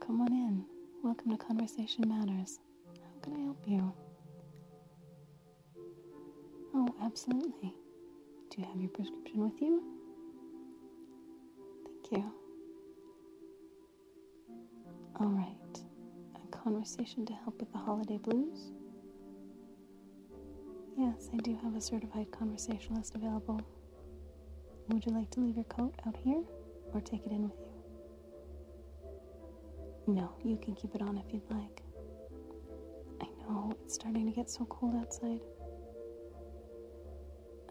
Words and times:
Come 0.00 0.22
on 0.22 0.32
in. 0.32 0.64
Welcome 1.02 1.30
to 1.32 1.36
Conversation 1.36 2.08
Matters. 2.08 2.60
How 2.94 3.20
can 3.22 3.34
I 3.34 3.40
help 3.44 3.58
you? 3.66 3.92
Oh, 6.74 6.88
absolutely. 7.04 7.74
Do 8.50 8.60
you 8.60 8.64
have 8.66 8.80
your 8.80 8.90
prescription 8.90 9.40
with 9.44 9.60
you? 9.60 9.82
Thank 11.84 12.12
you. 12.22 12.32
All 15.20 15.28
right. 15.28 15.80
A 16.36 16.56
conversation 16.56 17.26
to 17.26 17.32
help 17.34 17.60
with 17.60 17.70
the 17.72 17.78
holiday 17.78 18.18
blues? 18.18 18.72
Yes, 20.96 21.28
I 21.32 21.36
do 21.38 21.56
have 21.62 21.76
a 21.76 21.80
certified 21.80 22.30
conversationalist 22.32 23.14
available. 23.14 23.60
Would 24.88 25.04
you 25.06 25.12
like 25.12 25.30
to 25.32 25.40
leave 25.40 25.56
your 25.56 25.64
coat 25.64 25.94
out 26.06 26.16
here 26.16 26.42
or 26.94 27.00
take 27.00 27.24
it 27.26 27.32
in 27.32 27.42
with 27.44 27.58
you? 27.60 27.71
No, 30.06 30.32
you 30.44 30.56
can 30.56 30.74
keep 30.74 30.94
it 30.94 31.02
on 31.02 31.16
if 31.16 31.32
you'd 31.32 31.48
like. 31.50 31.82
I 33.20 33.26
know, 33.42 33.72
it's 33.84 33.94
starting 33.94 34.26
to 34.26 34.32
get 34.32 34.50
so 34.50 34.64
cold 34.66 34.94
outside. 34.96 35.40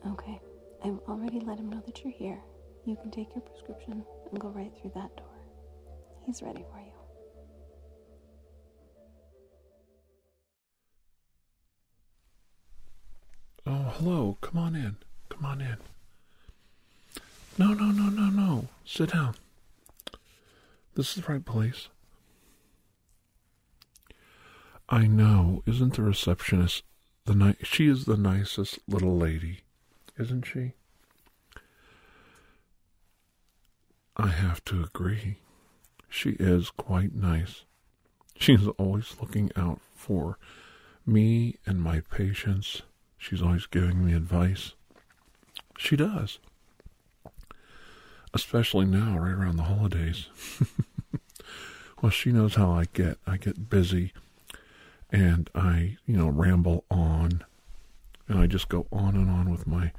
Okay, 0.07 0.40
I've 0.84 0.99
already 1.07 1.40
let 1.41 1.59
him 1.59 1.70
know 1.70 1.81
that 1.85 2.04
you're 2.04 2.13
here. 2.13 2.40
You 2.85 2.95
can 2.95 3.12
take 3.12 3.35
your 3.35 3.41
prescription 3.41 4.04
and 4.31 4.40
go 4.40 4.48
right 4.49 4.71
through 4.81 4.91
that 4.95 5.16
door. 5.17 5.27
He's 6.26 6.41
ready 6.41 6.63
for 6.71 6.80
you. 6.80 6.91
Oh, 13.68 13.93
hello. 13.98 14.38
Come 14.41 14.57
on 14.57 14.76
in. 14.76 14.95
Come 15.29 15.45
on 15.45 15.62
in. 15.62 15.77
No, 17.57 17.73
no, 17.73 17.91
no, 17.91 18.09
no, 18.09 18.29
no. 18.29 18.68
Sit 18.85 19.13
down. 19.13 19.35
This 20.95 21.16
is 21.16 21.23
the 21.23 21.32
right 21.32 21.45
place. 21.45 21.90
I 24.94 25.08
know. 25.08 25.64
Isn't 25.66 25.94
the 25.96 26.02
receptionist 26.02 26.84
the 27.24 27.34
ni- 27.34 27.56
she 27.64 27.88
is 27.88 28.04
the 28.04 28.18
nicest 28.18 28.80
little 28.90 29.16
lady, 29.16 29.62
isn't 30.20 30.46
she? 30.46 30.74
I 34.18 34.28
have 34.28 34.66
to 34.66 34.84
agree. 34.84 35.38
She 36.10 36.32
is 36.32 36.72
quite 36.72 37.16
nice. 37.16 37.64
She's 38.36 38.68
always 38.78 39.16
looking 39.22 39.50
out 39.56 39.80
for 39.96 40.38
me 41.06 41.56
and 41.66 41.82
my 41.82 42.02
patients. 42.02 42.82
She's 43.18 43.42
always 43.42 43.68
giving 43.68 44.06
me 44.06 44.14
advice. 44.14 44.74
She 45.78 45.96
does. 45.96 46.40
Especially 48.34 48.86
now, 48.86 49.18
right 49.18 49.32
around 49.32 49.56
the 49.56 49.64
holidays. 49.64 50.28
well, 52.02 52.10
she 52.10 52.34
knows 52.34 52.56
how 52.56 52.72
I 52.72 52.86
get. 52.94 53.20
I 53.26 53.38
get 53.38 53.70
busy 53.70 54.12
and 55.12 55.49
I, 55.54 55.98
you 56.05 56.17
know, 56.17 56.27
ramble 56.27 56.85
on 56.90 57.43
and 58.27 58.40
I 58.40 58.48
just 58.48 58.70
go 58.70 58.87
on 58.91 59.15
and 59.15 59.29
on 59.29 59.51
with 59.51 59.67
my 59.67 59.91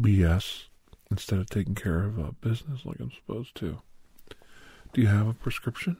BS 0.00 0.64
instead 1.10 1.38
of 1.38 1.50
taking 1.50 1.74
care 1.74 2.04
of 2.04 2.18
uh, 2.18 2.30
business 2.40 2.86
like 2.86 2.98
I'm 2.98 3.12
supposed 3.12 3.54
to. 3.56 3.82
Do 4.92 5.00
you 5.02 5.08
have 5.08 5.28
a 5.28 5.34
prescription? 5.34 5.98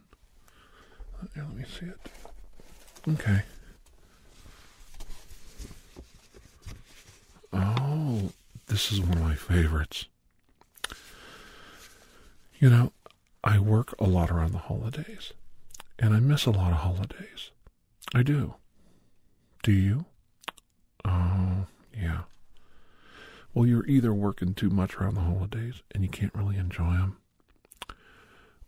Here, 1.34 1.44
let 1.44 1.56
me 1.56 1.64
see 1.78 1.86
it. 1.86 1.98
Okay. 3.08 3.42
Oh, 7.52 8.30
this 8.66 8.90
is 8.90 9.00
one 9.00 9.18
of 9.18 9.22
my 9.22 9.34
favorites. 9.34 10.06
You 12.58 12.70
know, 12.70 12.92
I 13.42 13.58
work 13.58 13.94
a 13.98 14.04
lot 14.04 14.30
around 14.30 14.52
the 14.52 14.58
holidays, 14.58 15.32
and 15.98 16.14
I 16.14 16.20
miss 16.20 16.46
a 16.46 16.50
lot 16.50 16.72
of 16.72 16.78
holidays. 16.78 17.50
I 18.12 18.22
do. 18.22 18.54
Do 19.62 19.72
you? 19.72 20.04
Oh, 21.04 21.66
yeah. 21.96 22.22
Well, 23.52 23.66
you're 23.66 23.86
either 23.86 24.12
working 24.12 24.54
too 24.54 24.70
much 24.70 24.96
around 24.96 25.14
the 25.14 25.20
holidays 25.22 25.82
and 25.92 26.02
you 26.02 26.08
can't 26.08 26.34
really 26.34 26.56
enjoy 26.56 26.92
them, 26.92 27.18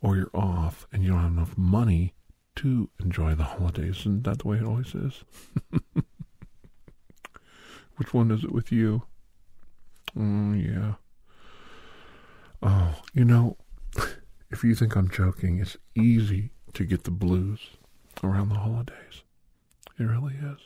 or 0.01 0.15
you're 0.15 0.31
off 0.33 0.87
and 0.91 1.03
you 1.03 1.09
don't 1.09 1.21
have 1.21 1.31
enough 1.31 1.57
money 1.57 2.13
to 2.57 2.89
enjoy 2.99 3.35
the 3.35 3.43
holidays. 3.43 3.99
Isn't 3.99 4.23
that 4.23 4.39
the 4.39 4.47
way 4.47 4.57
it 4.57 4.63
always 4.63 4.95
is? 4.95 5.23
Which 7.97 8.13
one 8.13 8.31
is 8.31 8.43
it 8.43 8.51
with 8.51 8.71
you? 8.71 9.03
Oh, 10.17 10.53
yeah. 10.53 10.93
Oh, 12.61 12.95
you 13.13 13.25
know, 13.25 13.57
if 14.51 14.63
you 14.63 14.73
think 14.73 14.95
I'm 14.95 15.09
joking, 15.09 15.59
it's 15.59 15.77
easy 15.95 16.51
to 16.73 16.85
get 16.85 17.03
the 17.03 17.11
blues 17.11 17.59
around 18.23 18.49
the 18.49 18.55
holidays. 18.55 19.23
It 19.99 20.03
really 20.03 20.35
is. 20.35 20.59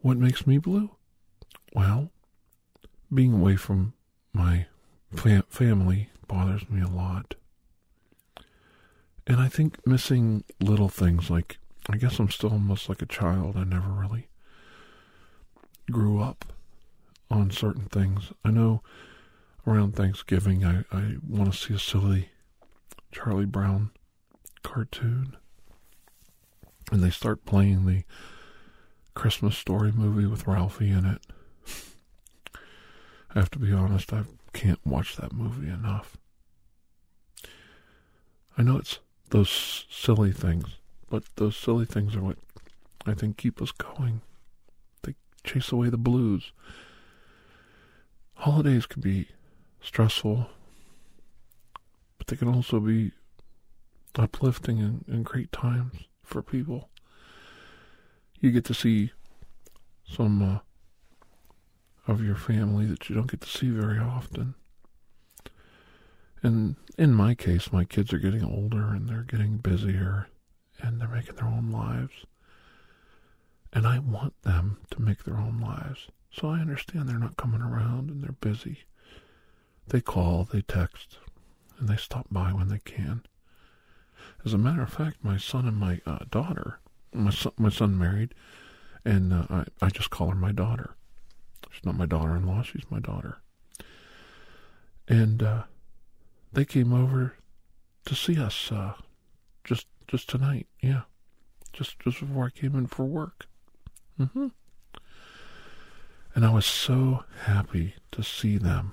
What 0.00 0.18
makes 0.18 0.46
me 0.46 0.58
blue? 0.58 0.90
Well, 1.74 2.10
being 3.12 3.34
away 3.34 3.56
from 3.56 3.94
my 4.32 4.66
fam- 5.14 5.42
family 5.48 6.10
bothers 6.28 6.68
me 6.70 6.80
a 6.80 6.88
lot. 6.88 7.34
And 9.26 9.40
I 9.40 9.48
think 9.48 9.84
missing 9.84 10.44
little 10.60 10.88
things 10.88 11.28
like, 11.28 11.58
I 11.90 11.96
guess 11.96 12.20
I'm 12.20 12.30
still 12.30 12.52
almost 12.52 12.88
like 12.88 13.02
a 13.02 13.06
child. 13.06 13.56
I 13.56 13.64
never 13.64 13.88
really 13.88 14.28
grew 15.90 16.22
up 16.22 16.44
on 17.30 17.50
certain 17.50 17.86
things. 17.86 18.32
I 18.44 18.50
know 18.50 18.82
around 19.66 19.96
Thanksgiving 19.96 20.64
I, 20.64 20.84
I 20.92 21.16
want 21.28 21.52
to 21.52 21.58
see 21.58 21.74
a 21.74 21.78
silly 21.78 22.30
Charlie 23.10 23.44
Brown 23.44 23.90
cartoon. 24.66 25.36
And 26.90 27.02
they 27.02 27.10
start 27.10 27.44
playing 27.44 27.86
the 27.86 28.02
Christmas 29.14 29.56
story 29.56 29.92
movie 29.92 30.26
with 30.26 30.46
Ralphie 30.46 30.90
in 30.90 31.06
it. 31.06 31.22
I 33.34 33.38
have 33.38 33.50
to 33.52 33.58
be 33.58 33.72
honest, 33.72 34.12
I 34.12 34.24
can't 34.52 34.84
watch 34.84 35.16
that 35.16 35.32
movie 35.32 35.68
enough. 35.68 36.16
I 38.58 38.62
know 38.62 38.78
it's 38.78 38.98
those 39.30 39.86
silly 39.88 40.32
things, 40.32 40.66
but 41.08 41.22
those 41.36 41.56
silly 41.56 41.86
things 41.86 42.16
are 42.16 42.22
what 42.22 42.38
I 43.06 43.14
think 43.14 43.36
keep 43.36 43.62
us 43.62 43.70
going. 43.70 44.20
They 45.02 45.14
chase 45.44 45.70
away 45.70 45.90
the 45.90 45.96
blues. 45.96 46.52
Holidays 48.34 48.86
can 48.86 49.00
be 49.00 49.28
stressful, 49.80 50.48
but 52.18 52.26
they 52.26 52.36
can 52.36 52.48
also 52.48 52.80
be 52.80 53.12
uplifting 54.18 54.78
and, 54.80 55.04
and 55.08 55.24
great 55.24 55.52
times 55.52 55.96
for 56.22 56.42
people. 56.42 56.90
You 58.40 58.50
get 58.50 58.64
to 58.66 58.74
see 58.74 59.12
some 60.04 60.42
uh, 60.42 60.58
of 62.06 62.22
your 62.22 62.36
family 62.36 62.86
that 62.86 63.08
you 63.08 63.14
don't 63.14 63.30
get 63.30 63.40
to 63.40 63.48
see 63.48 63.70
very 63.70 63.98
often. 63.98 64.54
And 66.42 66.76
in 66.96 67.12
my 67.12 67.34
case, 67.34 67.72
my 67.72 67.84
kids 67.84 68.12
are 68.12 68.18
getting 68.18 68.44
older 68.44 68.90
and 68.90 69.08
they're 69.08 69.22
getting 69.22 69.56
busier 69.56 70.28
and 70.80 71.00
they're 71.00 71.08
making 71.08 71.36
their 71.36 71.48
own 71.48 71.70
lives. 71.70 72.24
And 73.72 73.86
I 73.86 73.98
want 73.98 74.40
them 74.42 74.78
to 74.90 75.02
make 75.02 75.24
their 75.24 75.38
own 75.38 75.60
lives. 75.60 76.08
So 76.30 76.48
I 76.48 76.60
understand 76.60 77.08
they're 77.08 77.18
not 77.18 77.36
coming 77.36 77.62
around 77.62 78.10
and 78.10 78.22
they're 78.22 78.32
busy. 78.32 78.80
They 79.88 80.00
call, 80.00 80.44
they 80.44 80.62
text, 80.62 81.18
and 81.78 81.88
they 81.88 81.96
stop 81.96 82.26
by 82.30 82.52
when 82.52 82.68
they 82.68 82.80
can. 82.84 83.22
As 84.44 84.52
a 84.52 84.58
matter 84.58 84.82
of 84.82 84.92
fact, 84.92 85.18
my 85.22 85.36
son 85.36 85.66
and 85.66 85.76
my 85.76 86.00
uh, 86.06 86.20
daughter, 86.30 86.78
my 87.12 87.30
son, 87.30 87.52
my 87.56 87.68
son 87.70 87.98
married, 87.98 88.34
and 89.04 89.32
uh, 89.32 89.46
I, 89.50 89.64
I 89.82 89.90
just 89.90 90.10
call 90.10 90.28
her 90.30 90.36
my 90.36 90.52
daughter. 90.52 90.94
She's 91.70 91.84
not 91.84 91.96
my 91.96 92.06
daughter-in-law; 92.06 92.62
she's 92.62 92.84
my 92.90 93.00
daughter. 93.00 93.38
And 95.08 95.42
uh, 95.42 95.62
they 96.52 96.64
came 96.64 96.92
over 96.92 97.34
to 98.06 98.14
see 98.14 98.40
us 98.40 98.70
uh, 98.72 98.94
just 99.64 99.86
just 100.08 100.28
tonight. 100.28 100.66
Yeah, 100.80 101.02
just 101.72 101.98
just 101.98 102.20
before 102.20 102.46
I 102.46 102.50
came 102.50 102.74
in 102.76 102.86
for 102.86 103.04
work. 103.04 103.46
Mm-hmm. 104.18 104.48
And 106.34 106.44
I 106.44 106.50
was 106.50 106.66
so 106.66 107.24
happy 107.44 107.94
to 108.12 108.22
see 108.22 108.58
them. 108.58 108.92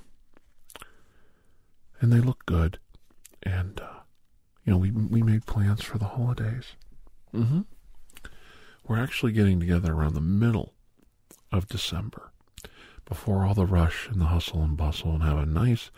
And 2.00 2.12
they 2.12 2.20
look 2.22 2.46
good. 2.46 2.80
And 3.44 3.82
uh, 3.82 3.93
you 4.66 4.72
know, 4.72 4.78
we 4.78 4.92
we 4.92 5.22
made 5.22 5.46
plans 5.46 5.84
for 5.84 5.98
the 5.98 6.06
holidays. 6.06 6.76
Mm-hmm. 7.34 7.62
We're 8.88 9.02
actually 9.02 9.32
getting 9.32 9.60
together 9.60 9.94
around 9.94 10.14
the 10.14 10.22
middle 10.22 10.74
of 11.52 11.68
December, 11.68 12.32
before 13.06 13.46
all 13.46 13.54
the 13.54 13.66
rush 13.66 14.08
and 14.10 14.20
the 14.20 14.26
hustle 14.26 14.62
and 14.62 14.76
bustle, 14.78 15.14
and 15.14 15.24
have 15.24 15.38
a 15.38 15.46
nice 15.46 15.92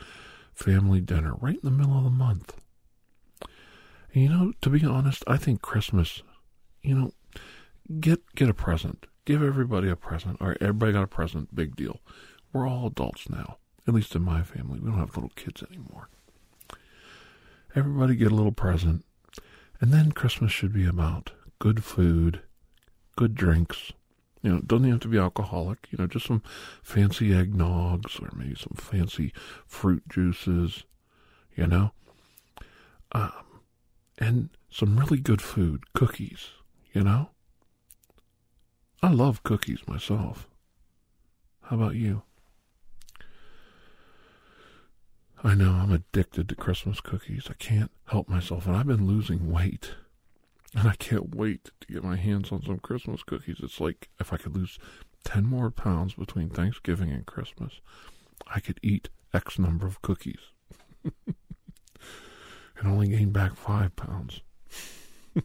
family 0.53 1.01
dinner 1.01 1.33
right 1.35 1.55
in 1.55 1.61
the 1.63 1.71
middle 1.71 1.97
of 1.97 2.03
the 2.03 2.09
month. 2.09 2.55
And 4.13 4.23
you 4.23 4.29
know, 4.29 4.53
to 4.61 4.69
be 4.69 4.85
honest, 4.85 5.23
I 5.27 5.37
think 5.37 5.61
Christmas, 5.61 6.23
you 6.81 6.95
know, 6.95 7.11
get 7.99 8.21
get 8.35 8.49
a 8.49 8.53
present. 8.53 9.05
Give 9.25 9.41
everybody 9.43 9.89
a 9.89 9.95
present. 9.95 10.41
All 10.41 10.49
right, 10.49 10.57
everybody 10.61 10.93
got 10.93 11.03
a 11.03 11.07
present. 11.07 11.55
Big 11.55 11.75
deal. 11.75 11.99
We're 12.53 12.67
all 12.67 12.87
adults 12.87 13.29
now. 13.29 13.57
At 13.87 13.93
least 13.93 14.15
in 14.15 14.23
my 14.23 14.41
family, 14.43 14.79
we 14.79 14.89
don't 14.89 14.99
have 14.99 15.15
little 15.15 15.31
kids 15.35 15.61
anymore. 15.63 16.09
Everybody 17.75 18.15
get 18.15 18.31
a 18.31 18.35
little 18.35 18.51
present. 18.51 19.05
And 19.81 19.91
then 19.91 20.11
Christmas 20.11 20.51
should 20.51 20.73
be 20.73 20.85
about 20.85 21.31
good 21.59 21.83
food, 21.83 22.41
good 23.15 23.35
drinks. 23.35 23.91
You 24.41 24.53
know, 24.53 24.59
doesn't 24.61 24.89
have 24.89 24.99
to 25.01 25.07
be 25.07 25.17
alcoholic. 25.17 25.87
You 25.91 25.97
know, 25.97 26.07
just 26.07 26.27
some 26.27 26.43
fancy 26.81 27.29
eggnogs 27.29 28.21
or 28.21 28.35
maybe 28.35 28.55
some 28.55 28.75
fancy 28.77 29.33
fruit 29.65 30.03
juices. 30.07 30.83
You 31.55 31.67
know, 31.67 31.91
um, 33.13 33.31
and 34.17 34.49
some 34.69 34.97
really 34.97 35.19
good 35.19 35.41
food, 35.41 35.93
cookies. 35.93 36.49
You 36.93 37.03
know, 37.03 37.29
I 39.01 39.09
love 39.09 39.43
cookies 39.43 39.87
myself. 39.87 40.47
How 41.63 41.77
about 41.77 41.95
you? 41.95 42.23
I 45.43 45.53
know 45.53 45.71
I'm 45.71 45.91
addicted 45.91 46.49
to 46.49 46.55
Christmas 46.55 47.01
cookies. 47.01 47.47
I 47.49 47.53
can't 47.53 47.91
help 48.05 48.27
myself, 48.27 48.65
and 48.65 48.75
I've 48.75 48.87
been 48.87 49.07
losing 49.07 49.51
weight. 49.51 49.95
And 50.75 50.89
I 50.89 50.95
can't 50.95 51.33
wait 51.33 51.71
to 51.81 51.87
get 51.87 52.03
my 52.03 52.17
hands 52.17 52.51
on 52.51 52.63
some 52.63 52.79
Christmas 52.79 53.23
cookies. 53.23 53.57
It's 53.61 53.79
like 53.79 54.09
if 54.19 54.33
I 54.33 54.37
could 54.37 54.55
lose 54.55 54.77
10 55.23 55.45
more 55.45 55.71
pounds 55.71 56.15
between 56.15 56.49
Thanksgiving 56.49 57.11
and 57.11 57.25
Christmas, 57.25 57.79
I 58.47 58.59
could 58.59 58.79
eat 58.83 59.09
X 59.33 59.57
number 59.57 59.87
of 59.87 60.01
cookies 60.01 60.39
and 61.27 61.35
only 62.85 63.07
gain 63.07 63.31
back 63.31 63.55
five 63.55 63.95
pounds. 63.95 64.41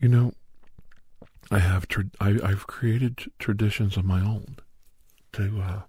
you 0.00 0.08
know, 0.08 0.32
I 1.50 1.58
have 1.60 1.86
tra- 1.86 2.10
I, 2.20 2.38
I've 2.42 2.66
created 2.66 3.30
traditions 3.38 3.96
of 3.96 4.04
my 4.04 4.20
own 4.20 4.56
to 5.32 5.60
uh, 5.60 5.82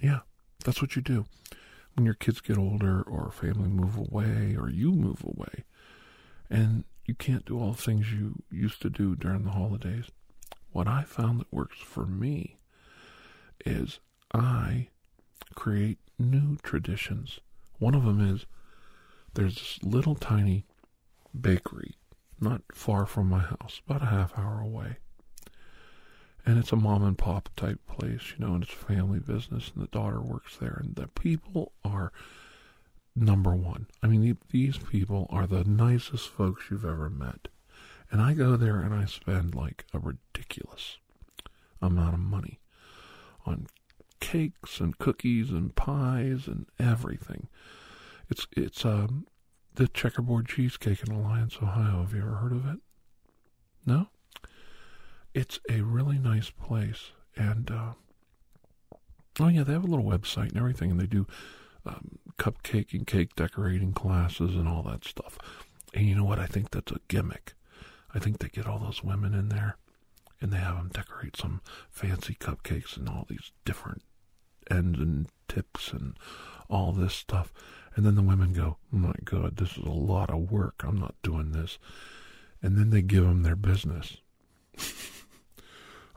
yeah, 0.00 0.20
that's 0.64 0.80
what 0.80 0.96
you 0.96 1.02
do. 1.02 1.26
When 1.94 2.04
your 2.04 2.14
kids 2.14 2.40
get 2.40 2.58
older 2.58 3.02
or 3.02 3.30
family 3.30 3.68
move 3.68 3.96
away 3.96 4.56
or 4.58 4.68
you 4.68 4.92
move 4.92 5.24
away 5.24 5.64
and 6.50 6.84
you 7.06 7.14
can't 7.14 7.44
do 7.44 7.58
all 7.58 7.72
the 7.72 7.82
things 7.82 8.12
you 8.12 8.42
used 8.50 8.82
to 8.82 8.90
do 8.90 9.16
during 9.16 9.44
the 9.44 9.52
holidays. 9.52 10.06
What 10.72 10.86
I 10.86 11.04
found 11.04 11.40
that 11.40 11.52
works 11.52 11.78
for 11.78 12.04
me 12.04 12.56
is 13.64 14.00
I 14.34 14.88
create 15.54 15.98
new 16.18 16.56
traditions. 16.62 17.40
One 17.78 17.94
of 17.94 18.04
them 18.04 18.20
is 18.20 18.44
there's 19.34 19.54
this 19.54 19.78
little 19.82 20.14
tiny 20.14 20.66
bakery 21.38 21.94
not 22.40 22.62
far 22.74 23.06
from 23.06 23.30
my 23.30 23.40
house, 23.40 23.80
about 23.88 24.02
a 24.02 24.06
half 24.06 24.38
hour 24.38 24.60
away 24.60 24.98
and 26.46 26.58
it's 26.58 26.72
a 26.72 26.76
mom 26.76 27.02
and 27.02 27.18
pop 27.18 27.50
type 27.56 27.80
place, 27.86 28.32
you 28.38 28.46
know, 28.46 28.54
and 28.54 28.62
it's 28.62 28.72
a 28.72 28.76
family 28.76 29.18
business, 29.18 29.72
and 29.74 29.82
the 29.82 29.88
daughter 29.88 30.20
works 30.20 30.56
there, 30.56 30.80
and 30.82 30.94
the 30.94 31.08
people 31.08 31.72
are 31.84 32.12
number 33.16 33.54
one. 33.54 33.86
I 34.02 34.06
mean, 34.06 34.36
these 34.50 34.78
people 34.78 35.26
are 35.30 35.46
the 35.46 35.64
nicest 35.64 36.28
folks 36.28 36.64
you've 36.70 36.84
ever 36.84 37.10
met. 37.10 37.48
And 38.10 38.20
I 38.20 38.34
go 38.34 38.56
there 38.56 38.78
and 38.80 38.94
I 38.94 39.06
spend 39.06 39.54
like 39.54 39.84
a 39.92 39.98
ridiculous 39.98 40.98
amount 41.82 42.14
of 42.14 42.20
money 42.20 42.60
on 43.44 43.66
cakes 44.20 44.80
and 44.80 44.96
cookies 44.98 45.50
and 45.50 45.74
pies 45.74 46.46
and 46.46 46.66
everything. 46.78 47.48
It's 48.28 48.46
it's 48.56 48.84
um 48.84 49.26
the 49.74 49.88
checkerboard 49.88 50.48
cheesecake 50.48 51.02
in 51.02 51.12
Alliance, 51.12 51.58
Ohio. 51.62 52.02
Have 52.02 52.14
you 52.14 52.22
ever 52.22 52.36
heard 52.36 52.52
of 52.52 52.66
it? 52.66 52.78
No? 53.84 54.08
It's 55.36 55.60
a 55.68 55.82
really 55.82 56.18
nice 56.18 56.48
place. 56.48 57.10
And, 57.36 57.70
uh, 57.70 57.92
oh, 59.38 59.48
yeah, 59.48 59.64
they 59.64 59.74
have 59.74 59.84
a 59.84 59.86
little 59.86 60.06
website 60.06 60.48
and 60.48 60.56
everything, 60.56 60.90
and 60.90 60.98
they 60.98 61.06
do 61.06 61.26
um, 61.84 62.18
cupcake 62.38 62.94
and 62.94 63.06
cake 63.06 63.36
decorating 63.36 63.92
classes 63.92 64.54
and 64.54 64.66
all 64.66 64.82
that 64.84 65.04
stuff. 65.04 65.38
And 65.92 66.06
you 66.06 66.14
know 66.14 66.24
what? 66.24 66.38
I 66.38 66.46
think 66.46 66.70
that's 66.70 66.90
a 66.90 67.00
gimmick. 67.08 67.52
I 68.14 68.18
think 68.18 68.38
they 68.38 68.48
get 68.48 68.66
all 68.66 68.78
those 68.78 69.04
women 69.04 69.34
in 69.34 69.50
there 69.50 69.76
and 70.40 70.50
they 70.50 70.56
have 70.56 70.76
them 70.76 70.90
decorate 70.92 71.36
some 71.36 71.60
fancy 71.90 72.34
cupcakes 72.34 72.96
and 72.96 73.08
all 73.08 73.26
these 73.28 73.52
different 73.64 74.02
ends 74.70 74.98
and 74.98 75.28
tips 75.48 75.92
and 75.92 76.16
all 76.70 76.92
this 76.92 77.14
stuff. 77.14 77.52
And 77.94 78.06
then 78.06 78.14
the 78.14 78.22
women 78.22 78.54
go, 78.54 78.78
oh 78.92 78.96
my 78.96 79.14
God, 79.24 79.56
this 79.56 79.76
is 79.76 79.84
a 79.84 79.90
lot 79.90 80.30
of 80.30 80.50
work. 80.50 80.82
I'm 80.82 80.98
not 80.98 81.14
doing 81.22 81.52
this. 81.52 81.78
And 82.62 82.76
then 82.78 82.88
they 82.88 83.02
give 83.02 83.24
them 83.24 83.42
their 83.42 83.56
business. 83.56 84.16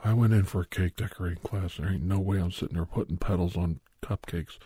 I 0.04 0.13
went 0.13 0.34
in 0.34 0.44
for 0.44 0.62
a 0.62 0.66
cake 0.66 0.96
decorating 0.96 1.44
class. 1.44 1.78
There 1.78 1.90
ain't 1.90 2.04
no 2.04 2.19
way 2.19 2.38
I'm 2.40 2.51
sitting 2.51 2.75
there 2.75 2.86
putting 2.86 3.18
petals 3.18 3.57
on 3.57 3.80
cupcakes 4.01 4.57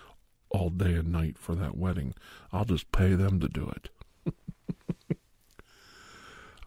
all 0.49 0.69
day 0.69 0.93
and 0.93 1.11
night 1.11 1.37
for 1.37 1.55
that 1.55 1.75
wedding. 1.75 2.13
I'll 2.51 2.65
just 2.65 2.91
pay 2.91 3.15
them 3.15 3.39
to 3.39 3.47
do 3.47 3.71
it. 3.75 3.89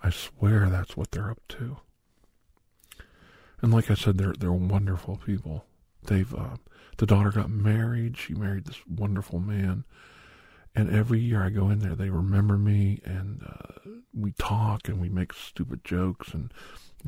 I 0.03 0.11
swear 0.11 0.69
that's 0.69 0.97
what 0.97 1.13
they're 1.13 1.31
up 1.31 1.43
to. 1.49 1.79
And 3.63 3.73
like 3.73 3.91
I 3.91 3.95
said, 3.95 4.19
they're 4.19 4.35
they're 4.39 4.53
wonderful 4.53 5.17
people. 5.25 5.65
They've 6.05 6.33
uh, 6.35 6.57
the 6.99 7.07
daughter 7.07 7.31
got 7.31 7.51
married. 7.51 8.17
She 8.17 8.35
married 8.35 8.67
this 8.67 8.81
wonderful 8.87 9.41
man, 9.41 9.85
and 10.77 10.95
every 10.95 11.19
year 11.19 11.43
I 11.43 11.51
go 11.51 11.71
in 11.71 11.81
there, 11.81 11.97
they 11.97 12.11
remember 12.11 12.57
me, 12.59 13.01
and 13.05 13.43
uh, 13.45 13.91
we 14.15 14.33
talk 14.33 14.89
and 14.89 15.01
we 15.01 15.09
make 15.09 15.33
stupid 15.33 15.85
jokes 15.85 16.33
and 16.33 16.53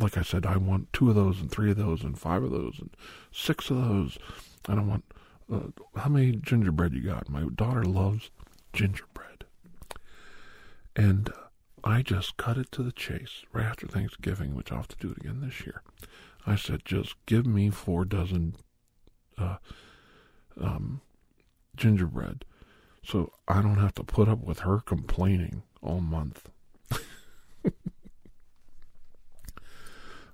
like 0.00 0.16
I 0.16 0.22
said, 0.22 0.46
I 0.46 0.56
want 0.56 0.92
two 0.92 1.08
of 1.08 1.16
those 1.16 1.40
and 1.40 1.50
three 1.50 1.70
of 1.70 1.76
those 1.76 2.02
and 2.02 2.18
five 2.18 2.42
of 2.42 2.50
those 2.50 2.78
and 2.78 2.90
six 3.32 3.70
of 3.70 3.76
those. 3.76 4.18
And 4.68 4.78
I 4.78 4.82
want 4.82 5.04
uh, 5.52 5.68
how 5.96 6.08
many 6.10 6.32
gingerbread 6.32 6.92
you 6.92 7.00
got? 7.00 7.28
My 7.28 7.44
daughter 7.54 7.82
loves 7.82 8.30
gingerbread, 8.72 9.44
and 10.94 11.30
I 11.82 12.02
just 12.02 12.36
cut 12.36 12.58
it 12.58 12.70
to 12.72 12.82
the 12.82 12.92
chase 12.92 13.44
right 13.52 13.64
after 13.64 13.86
Thanksgiving, 13.86 14.54
which 14.54 14.70
I'll 14.70 14.78
have 14.78 14.88
to 14.88 14.96
do 14.96 15.10
it 15.10 15.18
again 15.18 15.40
this 15.40 15.64
year. 15.64 15.82
I 16.46 16.56
said, 16.56 16.82
just 16.84 17.14
give 17.26 17.46
me 17.46 17.70
four 17.70 18.04
dozen 18.04 18.56
uh, 19.36 19.56
um, 20.60 21.00
gingerbread, 21.76 22.44
so 23.04 23.32
I 23.46 23.62
don't 23.62 23.78
have 23.78 23.94
to 23.94 24.04
put 24.04 24.28
up 24.28 24.40
with 24.40 24.60
her 24.60 24.80
complaining 24.80 25.62
all 25.82 26.00
month. 26.00 26.48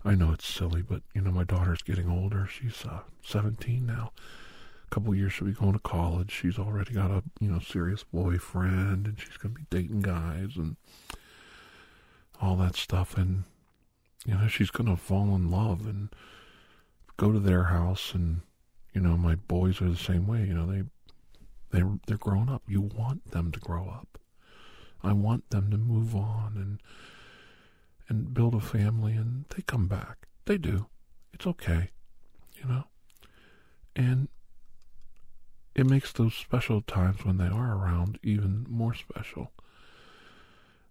I 0.05 0.15
know 0.15 0.33
it's 0.33 0.47
silly, 0.47 0.83
but 0.83 1.03
you 1.15 1.23
know 1.23 1.31
my 1.31 1.45
daughter's 1.45 1.83
getting 1.83 2.11
older. 2.11 2.47
She's 2.47 2.85
uh, 2.85 3.01
17 3.25 3.87
now. 3.87 4.13
A 4.87 4.95
couple 4.95 5.15
years 5.15 5.33
she'll 5.33 5.47
be 5.49 5.55
going 5.55 5.73
to 5.73 5.79
college. 5.79 6.31
She's 6.31 6.59
already 6.59 6.93
got 6.93 7.11
a 7.11 7.23
you 7.41 7.51
know 7.51 7.59
serious 7.59 8.05
boyfriend, 8.05 9.07
and 9.07 9.19
she's 9.19 9.37
gonna 9.37 9.55
be 9.55 9.67
dating 9.71 10.03
guys 10.03 10.57
and 10.57 10.77
all 12.41 12.57
that 12.57 12.77
stuff. 12.77 13.17
And 13.17 13.45
you 14.27 14.35
know 14.35 14.47
she's 14.49 14.71
gonna 14.71 14.97
fall 14.97 15.35
in 15.35 15.51
love 15.51 15.87
and 15.87 16.11
go 17.17 17.33
to 17.33 17.41
their 17.41 17.65
house. 17.65 18.13
And 18.15 18.43
you 18.93 19.01
know 19.01 19.17
my 19.17 19.37
boys 19.37 19.81
are 19.81 19.89
the 19.89 19.97
same 19.97 20.27
way. 20.27 20.45
You 20.45 20.55
know 20.55 20.67
they 20.67 20.83
they 21.75 21.83
they're 22.07 22.17
grown 22.17 22.49
up. 22.49 22.63
You 22.69 22.81
want 22.81 23.33
them 23.33 23.51
to 23.51 23.59
grow 23.59 23.89
up. 23.89 24.19
I 25.03 25.13
want 25.13 25.51
them 25.51 25.71
to 25.73 25.77
move 25.77 26.15
on 26.15 26.53
and 26.57 26.81
and 28.09 28.33
build 28.33 28.55
a 28.55 28.61
family 28.61 29.15
and 29.15 29.45
they 29.49 29.63
come 29.63 29.89
back. 29.89 30.29
They 30.45 30.57
do. 30.57 30.87
It's 31.33 31.47
okay, 31.47 31.91
you 32.55 32.69
know? 32.69 32.85
And 33.97 34.29
it 35.75 35.87
makes 35.87 36.13
those 36.13 36.35
special 36.35 36.81
times 36.81 37.25
when 37.25 37.39
they 37.39 37.49
are 37.49 37.77
around 37.77 38.21
even 38.23 38.67
more 38.69 38.95
special. 38.95 39.51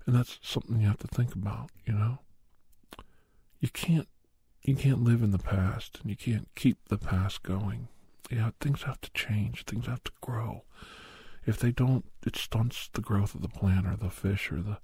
And 0.05 0.13
that's 0.13 0.37
something 0.41 0.81
you 0.81 0.87
have 0.87 0.97
to 0.97 1.07
think 1.07 1.33
about, 1.33 1.69
you 1.85 1.93
know? 1.93 2.19
You 3.61 3.69
can't 3.69 4.09
you 4.63 4.75
can't 4.75 5.03
live 5.03 5.23
in 5.23 5.31
the 5.31 5.39
past 5.39 5.99
and 6.01 6.09
you 6.09 6.17
can't 6.17 6.49
keep 6.55 6.77
the 6.89 6.97
past 6.97 7.43
going. 7.43 7.87
Yeah, 8.31 8.51
things 8.59 8.83
have 8.83 9.01
to 9.01 9.11
change, 9.11 9.65
things 9.65 9.85
have 9.85 10.03
to 10.05 10.11
grow. 10.21 10.63
If 11.45 11.59
they 11.59 11.71
don't, 11.71 12.05
it 12.25 12.35
stunts 12.35 12.89
the 12.93 13.01
growth 13.01 13.35
of 13.35 13.41
the 13.41 13.49
plant 13.49 13.85
or 13.85 13.95
the 13.95 14.09
fish 14.09 14.51
or 14.51 14.61
the 14.61 14.77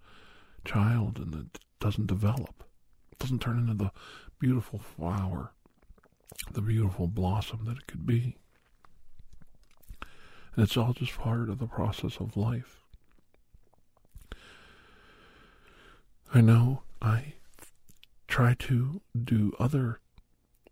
child 0.65 1.17
and 1.17 1.34
it 1.34 1.60
doesn't 1.79 2.08
develop. 2.08 2.63
It 3.12 3.19
doesn't 3.19 3.41
turn 3.41 3.58
into 3.58 3.74
the 3.74 3.91
beautiful 4.39 4.79
flower, 4.79 5.53
the 6.51 6.62
beautiful 6.62 7.08
blossom 7.08 7.65
that 7.65 7.77
it 7.77 7.88
could 7.88 8.05
be. 8.05 8.36
And 10.55 10.63
it's 10.63 10.75
all 10.75 10.93
just 10.93 11.17
part 11.17 11.50
of 11.50 11.60
the 11.60 11.67
process 11.67 12.17
of 12.17 12.36
life. 12.36 12.84
I 16.34 16.41
know 16.41 16.84
I 17.01 17.34
try 18.27 18.53
to 18.53 19.01
do 19.22 19.53
other 19.60 20.00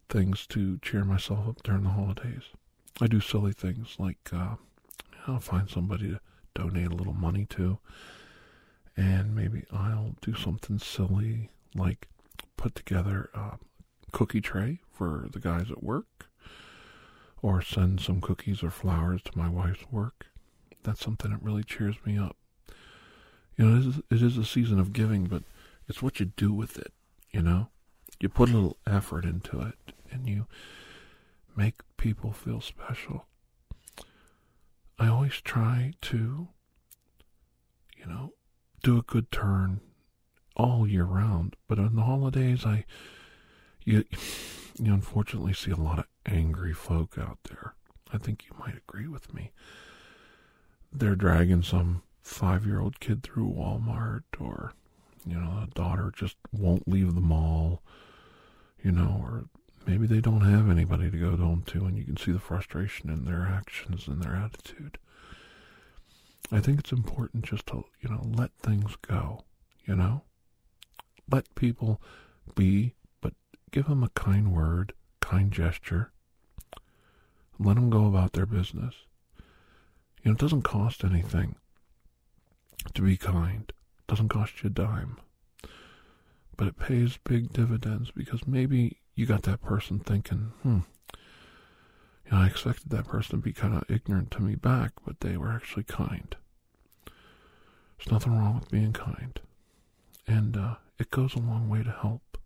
things 0.10 0.46
to 0.48 0.78
cheer 0.80 1.04
myself 1.04 1.48
up 1.48 1.64
during 1.64 1.84
the 1.84 1.90
holidays. 1.90 2.44
I 3.02 3.08
do 3.08 3.20
silly 3.20 3.54
things 3.54 3.96
like 4.00 4.18
uh, 4.34 4.56
I'll 5.28 5.40
find 5.40 5.70
somebody 5.70 6.10
to 6.10 6.20
donate 6.56 6.92
a 6.92 6.96
little 6.96 7.14
money 7.14 7.46
to 7.52 7.80
and 8.96 9.36
maybe 9.36 9.64
I'll 9.72 10.16
do 10.22 10.34
something 10.34 10.80
silly 10.80 11.50
like 11.76 12.08
put 12.56 12.74
together 12.74 13.30
a 13.36 13.58
cookie 14.12 14.42
tray 14.42 14.80
for 14.92 15.28
the 15.32 15.40
guys 15.40 15.70
at 15.70 15.84
work 15.84 16.28
or 17.44 17.62
send 17.62 18.02
some 18.02 18.20
cookies 18.20 18.64
or 18.64 18.72
flowers 18.72 19.22
to 19.24 19.38
my 19.38 19.48
wife's 19.48 19.86
work 19.92 20.28
that's 20.88 21.04
something 21.04 21.32
that 21.32 21.44
really 21.44 21.64
cheers 21.64 21.96
me 22.06 22.18
up. 22.18 22.38
You 23.58 23.66
know, 23.66 23.78
it 23.78 23.86
is, 23.86 23.98
it 24.10 24.26
is 24.26 24.38
a 24.38 24.46
season 24.46 24.80
of 24.80 24.94
giving, 24.94 25.26
but 25.26 25.44
it's 25.90 26.02
what 26.02 26.20
you 26.20 26.28
do 26.38 26.54
with 26.54 26.78
it, 26.78 26.94
you 27.32 27.42
know? 27.42 27.68
You 28.22 28.30
put 28.30 28.50
a 28.50 28.54
little 28.54 28.78
effort 28.88 29.26
into 29.26 29.62
it 29.62 29.94
and 30.12 30.30
you 30.30 30.48
make 31.58 31.82
people 31.98 32.32
feel 32.32 32.62
special. 32.62 33.26
I 35.00 35.08
always 35.08 35.42
try 35.42 35.94
to, 36.04 36.48
you 37.98 38.06
know, 38.06 38.34
do 38.84 38.98
a 38.98 39.02
good 39.04 39.32
turn 39.32 39.82
all 40.56 40.88
year 40.88 41.04
round, 41.04 41.56
but 41.68 41.80
on 41.80 41.96
the 41.96 42.04
holidays, 42.04 42.66
I, 42.66 42.86
you, 43.84 44.06
you 44.80 44.94
unfortunately 44.94 45.54
see 45.54 45.72
a 45.72 45.76
lot 45.76 46.00
of 46.00 46.06
angry 46.26 46.74
folk 46.74 47.18
out 47.18 47.40
there. 47.50 47.74
I 48.12 48.18
think 48.18 48.46
you 48.46 48.56
might 48.58 48.78
agree 48.78 49.08
with 49.08 49.34
me. 49.34 49.52
They're 50.92 51.16
dragging 51.16 51.64
some 51.64 52.04
five 52.22 52.66
year 52.66 52.80
old 52.80 53.00
kid 53.00 53.24
through 53.24 53.54
Walmart, 53.54 54.24
or, 54.40 54.74
you 55.26 55.38
know, 55.40 55.64
a 55.64 55.68
daughter 55.74 56.12
just 56.16 56.38
won't 56.52 56.88
leave 56.88 57.14
the 57.14 57.22
mall, 57.22 57.82
you 58.84 58.92
know, 58.92 59.20
or 59.22 59.46
maybe 59.88 60.06
they 60.06 60.20
don't 60.20 60.42
have 60.42 60.70
anybody 60.70 61.10
to 61.10 61.18
go 61.18 61.36
home 61.38 61.64
to, 61.68 61.86
and 61.86 61.98
you 61.98 62.04
can 62.04 62.18
see 62.18 62.32
the 62.32 62.40
frustration 62.40 63.10
in 63.10 63.24
their 63.24 63.48
actions 63.48 64.08
and 64.08 64.22
their 64.22 64.36
attitude. 64.36 64.98
I 66.52 66.60
think 66.60 66.80
it's 66.80 66.92
important 66.92 67.46
just 67.46 67.68
to, 67.68 67.86
you 68.02 68.10
know, 68.10 68.22
let 68.24 68.52
things 68.62 68.98
go, 69.02 69.46
you 69.86 69.96
know? 69.96 70.24
Let 71.32 71.56
people 71.56 72.02
be, 72.56 72.96
but 73.22 73.34
give 73.72 73.88
them 73.88 74.04
a 74.04 74.10
kind 74.10 74.54
word, 74.54 74.94
kind 75.22 75.52
gesture. 75.52 76.12
Let 77.58 77.76
them 77.76 77.90
go 77.90 78.06
about 78.06 78.34
their 78.34 78.46
business. 78.46 78.94
You 80.24 80.32
know, 80.32 80.34
it 80.34 80.40
doesn't 80.40 80.62
cost 80.64 81.04
anything 81.04 81.56
to 82.94 83.02
be 83.02 83.18
kind. 83.18 83.66
It 83.70 84.08
doesn't 84.08 84.30
cost 84.30 84.64
you 84.64 84.68
a 84.68 84.70
dime. 84.70 85.18
But 86.56 86.68
it 86.68 86.80
pays 86.80 87.18
big 87.24 87.54
dividends 87.54 88.12
because 88.12 88.48
maybe 88.48 88.98
you 89.18 89.26
got 89.26 89.42
that 89.44 89.64
person 89.64 90.00
thinking, 90.00 90.52
hmm, 90.62 90.80
you 92.24 92.32
know, 92.32 92.38
I 92.38 92.46
expected 92.46 92.92
that 92.92 93.08
person 93.08 93.40
to 93.40 93.44
be 93.44 93.52
kind 93.52 93.76
of 93.76 93.84
ignorant 93.90 94.30
to 94.32 94.44
me 94.44 94.54
back, 94.54 94.92
but 95.04 95.22
they 95.22 95.36
were 95.38 95.52
actually 95.52 95.86
kind. 95.86 96.36
There's 97.98 98.12
nothing 98.12 98.38
wrong 98.38 98.60
with 98.60 98.70
being 98.70 98.94
kind. 98.94 99.40
And 100.28 100.56
uh, 100.56 100.76
it 101.00 101.10
goes 101.10 101.34
a 101.34 101.40
long 101.40 101.68
way 101.68 101.82
to 101.82 101.90
help. 101.90 102.38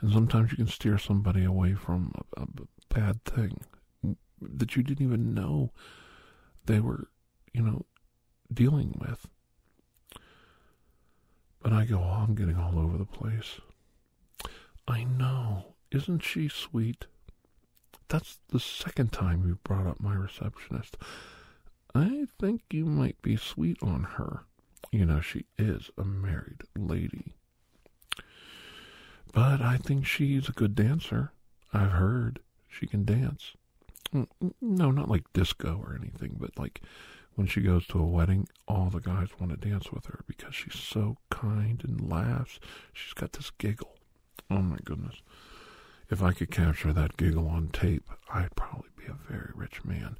And 0.00 0.12
sometimes 0.12 0.50
you 0.50 0.56
can 0.56 0.66
steer 0.66 0.98
somebody 0.98 1.44
away 1.44 1.74
from 1.74 2.12
a, 2.36 2.42
a 2.42 2.46
bad 2.88 3.24
thing 3.24 3.60
that 4.42 4.74
you 4.74 4.82
didn't 4.82 5.06
even 5.06 5.32
know 5.32 5.70
they 6.66 6.80
were, 6.80 7.08
you 7.52 7.62
know, 7.62 7.86
dealing 8.52 8.98
with. 8.98 9.28
But 11.62 11.72
I 11.72 11.84
go, 11.84 11.98
oh, 11.98 12.24
I'm 12.26 12.34
getting 12.34 12.56
all 12.56 12.80
over 12.80 12.98
the 12.98 13.04
place. 13.04 13.60
I 14.88 15.04
know. 15.04 15.74
Isn't 15.92 16.22
she 16.22 16.48
sweet? 16.48 17.06
That's 18.08 18.38
the 18.48 18.58
second 18.58 19.12
time 19.12 19.46
you 19.46 19.58
brought 19.62 19.86
up 19.86 20.00
my 20.00 20.14
receptionist. 20.14 20.96
I 21.94 22.26
think 22.40 22.62
you 22.70 22.86
might 22.86 23.20
be 23.20 23.36
sweet 23.36 23.76
on 23.82 24.04
her. 24.04 24.44
You 24.90 25.04
know, 25.04 25.20
she 25.20 25.44
is 25.58 25.90
a 25.98 26.04
married 26.04 26.62
lady. 26.76 27.34
But 29.32 29.60
I 29.60 29.76
think 29.76 30.06
she's 30.06 30.48
a 30.48 30.52
good 30.52 30.74
dancer. 30.74 31.32
I've 31.72 31.92
heard 31.92 32.40
she 32.68 32.86
can 32.86 33.04
dance. 33.04 33.52
No, 34.62 34.90
not 34.90 35.10
like 35.10 35.30
disco 35.34 35.82
or 35.84 35.94
anything, 35.94 36.36
but 36.40 36.58
like 36.58 36.80
when 37.34 37.46
she 37.46 37.60
goes 37.60 37.86
to 37.88 38.00
a 38.00 38.06
wedding, 38.06 38.48
all 38.66 38.88
the 38.88 39.00
guys 39.00 39.28
want 39.38 39.52
to 39.52 39.68
dance 39.68 39.92
with 39.92 40.06
her 40.06 40.24
because 40.26 40.54
she's 40.54 40.74
so 40.74 41.18
kind 41.28 41.82
and 41.86 42.10
laughs. 42.10 42.58
She's 42.94 43.12
got 43.12 43.34
this 43.34 43.50
giggle. 43.50 43.97
Oh 44.50 44.62
my 44.62 44.78
goodness. 44.84 45.16
If 46.10 46.22
I 46.22 46.32
could 46.32 46.50
capture 46.50 46.92
that 46.92 47.16
giggle 47.16 47.48
on 47.48 47.68
tape, 47.68 48.08
I'd 48.32 48.56
probably 48.56 48.88
be 48.96 49.04
a 49.06 49.32
very 49.32 49.50
rich 49.54 49.84
man. 49.84 50.16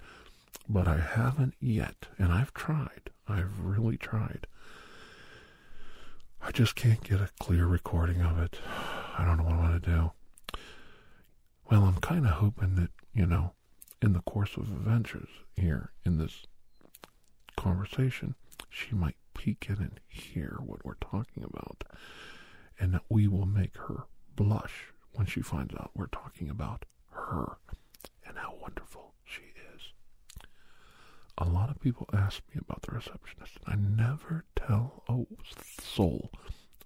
But 0.69 0.87
I 0.87 0.99
haven't 0.99 1.55
yet, 1.61 2.09
and 2.19 2.31
I've 2.31 2.53
tried. 2.53 3.11
I've 3.27 3.61
really 3.61 3.97
tried. 3.97 4.47
I 6.43 6.51
just 6.51 6.75
can't 6.77 7.03
get 7.03 7.21
a 7.21 7.31
clear 7.41 7.67
recording 7.67 8.21
of 8.21 8.39
it. 8.39 8.59
I 9.17 9.25
don't 9.25 9.39
know 9.39 9.45
what 9.45 9.55
I'm 9.55 9.69
going 9.69 9.81
to 9.81 9.91
do. 9.91 10.11
Well, 11.71 11.85
I'm 11.85 12.01
kind 12.01 12.27
of 12.27 12.33
hoping 12.33 12.75
that, 12.77 12.91
you 13.15 13.27
know, 13.27 13.53
in 14.01 14.13
the 14.13 14.21
course 14.21 14.57
of 14.57 14.71
adventures 14.71 15.29
here 15.57 15.93
in 16.05 16.19
this 16.19 16.45
conversation, 17.57 18.35
she 18.71 18.95
might 18.95 19.17
peek 19.35 19.67
in 19.69 19.77
and 19.77 20.01
hear 20.07 20.59
what 20.65 20.85
we're 20.85 20.95
talking 20.95 21.45
about, 21.45 21.85
and 22.79 22.95
that 22.95 23.03
we 23.09 23.27
will 23.27 23.47
make 23.47 23.77
her 23.77 24.05
blush 24.39 24.93
when 25.13 25.27
she 25.27 25.41
finds 25.43 25.75
out 25.75 25.91
we're 25.95 26.07
talking 26.07 26.49
about 26.49 26.85
her 27.11 27.57
and 28.25 28.39
how 28.39 28.55
wonderful 28.63 29.15
she 29.25 29.43
is. 29.75 29.93
A 31.37 31.45
lot 31.45 31.71
of 31.71 31.81
people 31.81 32.09
ask 32.13 32.43
me 32.55 32.61
about 32.61 32.83
the 32.83 32.93
receptionist, 32.93 33.59
and 33.67 33.75
I 33.75 34.05
never 34.05 34.45
tell 34.55 35.03
a 35.09 35.25
soul 35.83 36.31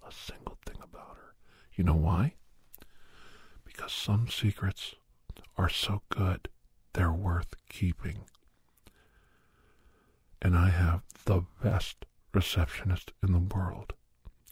a 0.07 0.11
single 0.11 0.57
thing 0.65 0.77
about 0.81 1.15
her. 1.15 1.35
You 1.75 1.83
know 1.83 1.93
why? 1.95 2.33
Because 3.65 3.91
some 3.91 4.27
secrets 4.29 4.95
are 5.55 5.69
so 5.69 6.01
good 6.09 6.49
they're 6.93 7.11
worth 7.11 7.55
keeping. 7.69 8.21
And 10.41 10.57
I 10.57 10.69
have 10.69 11.01
the 11.25 11.43
best 11.63 12.05
receptionist 12.33 13.13
in 13.21 13.31
the 13.31 13.55
world, 13.55 13.93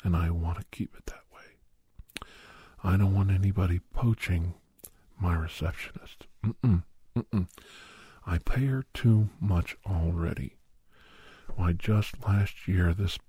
and 0.03 0.15
I 0.15 0.29
want 0.29 0.60
to 0.60 0.65
keep 0.72 0.96
it 0.96 1.08
that 1.08 1.24
way. 1.30 1.30
I 2.83 2.97
don't 2.97 3.13
want 3.13 3.31
anybody 3.31 3.79
poaching 3.93 4.55
my 5.19 5.35
receptionist. 5.35 6.25
Mm-mm, 6.43 6.83
mm-mm. 7.15 7.47
I 8.25 8.38
pay 8.39 8.65
her 8.65 8.85
too 8.93 9.29
much 9.39 9.77
already. 9.85 10.57
Why, 11.55 11.73
just 11.73 12.25
last 12.25 12.67
year, 12.67 12.93
this, 12.93 13.19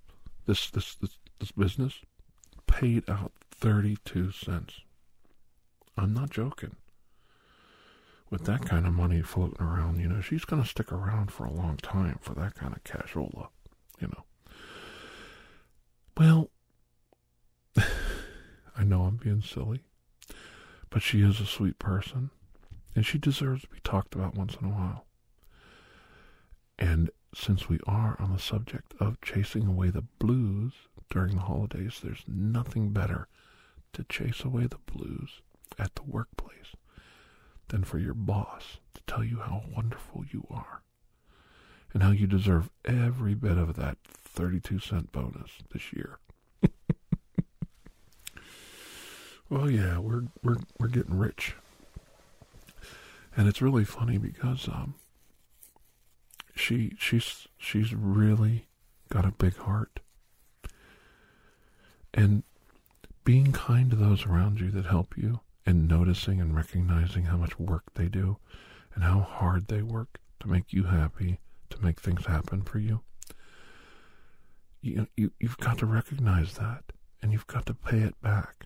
this, 0.45 0.69
this, 0.69 0.95
this, 0.95 1.17
this 1.39 1.51
business 1.51 1.99
paid 2.67 3.09
out 3.09 3.31
32 3.51 4.31
cents. 4.31 4.81
I'm 5.97 6.13
not 6.13 6.31
joking 6.31 6.75
with 8.33 8.45
that 8.45 8.65
kind 8.65 8.87
of 8.87 8.93
money 8.93 9.21
floating 9.21 9.61
around, 9.61 9.99
you 9.99 10.07
know, 10.07 10.19
she's 10.19 10.43
going 10.43 10.59
to 10.59 10.67
stick 10.67 10.91
around 10.91 11.31
for 11.31 11.45
a 11.45 11.53
long 11.53 11.77
time 11.77 12.17
for 12.19 12.33
that 12.33 12.55
kind 12.55 12.73
of 12.73 12.83
cashola, 12.83 13.49
you 13.99 14.07
know. 14.07 14.23
Well, 16.17 16.49
I 18.77 18.83
know 18.83 19.03
I'm 19.03 19.17
being 19.17 19.41
silly, 19.41 19.83
but 20.89 21.01
she 21.01 21.21
is 21.21 21.39
a 21.39 21.45
sweet 21.45 21.79
person, 21.79 22.31
and 22.95 23.05
she 23.05 23.17
deserves 23.17 23.63
to 23.63 23.69
be 23.69 23.79
talked 23.83 24.15
about 24.15 24.35
once 24.35 24.55
in 24.59 24.67
a 24.67 24.71
while. 24.71 25.05
And 26.77 27.11
since 27.35 27.69
we 27.69 27.79
are 27.87 28.15
on 28.19 28.31
the 28.31 28.39
subject 28.39 28.93
of 28.99 29.21
chasing 29.21 29.67
away 29.67 29.89
the 29.89 30.05
blues 30.19 30.73
during 31.09 31.35
the 31.35 31.41
holidays, 31.41 31.99
there's 32.03 32.23
nothing 32.27 32.91
better 32.91 33.27
to 33.93 34.03
chase 34.05 34.43
away 34.43 34.67
the 34.67 34.79
blues 34.91 35.41
at 35.77 35.95
the 35.95 36.03
workplace 36.03 36.75
than 37.69 37.83
for 37.83 37.99
your 37.99 38.13
boss 38.13 38.77
to 38.93 39.01
tell 39.07 39.23
you 39.23 39.39
how 39.39 39.63
wonderful 39.75 40.23
you 40.31 40.45
are 40.49 40.81
and 41.93 42.03
how 42.03 42.11
you 42.11 42.27
deserve 42.27 42.69
every 42.85 43.35
bit 43.35 43.57
of 43.57 43.75
that 43.75 43.97
32 44.03 44.79
cent 44.79 45.11
bonus 45.11 45.51
this 45.71 45.93
year. 45.93 46.17
Well, 49.53 49.69
yeah, 49.69 49.99
we're 49.99 50.23
we're 50.41 50.57
we're 50.79 50.87
getting 50.87 51.17
rich. 51.17 51.55
And 53.37 53.47
it's 53.47 53.61
really 53.61 53.85
funny 53.85 54.17
because 54.17 54.67
um 54.67 54.95
she 56.55 56.95
she's 56.97 57.47
she's 57.57 57.93
really 57.93 58.65
got 59.09 59.25
a 59.25 59.31
big 59.31 59.55
heart. 59.57 59.99
And 62.15 62.43
being 63.23 63.51
kind 63.51 63.91
to 63.91 63.95
those 63.95 64.25
around 64.25 64.59
you 64.59 64.71
that 64.71 64.87
help 64.87 65.15
you 65.15 65.41
and 65.67 65.87
noticing 65.87 66.41
and 66.41 66.55
recognizing 66.55 67.25
how 67.25 67.37
much 67.37 67.59
work 67.59 67.83
they 67.93 68.07
do 68.07 68.37
and 68.95 69.03
how 69.03 69.19
hard 69.19 69.67
they 69.67 69.83
work 69.83 70.19
to 70.39 70.49
make 70.49 70.73
you 70.73 70.85
happy, 70.85 71.39
to 71.69 71.83
make 71.83 71.99
things 71.99 72.25
happen 72.25 72.63
for 72.63 72.79
you. 72.79 73.01
You, 74.81 75.07
you, 75.15 75.31
you've 75.39 75.57
got 75.57 75.77
to 75.77 75.85
recognize 75.85 76.55
that 76.55 76.83
and 77.21 77.31
you've 77.31 77.47
got 77.47 77.65
to 77.67 77.73
pay 77.73 77.99
it 77.99 78.19
back. 78.21 78.65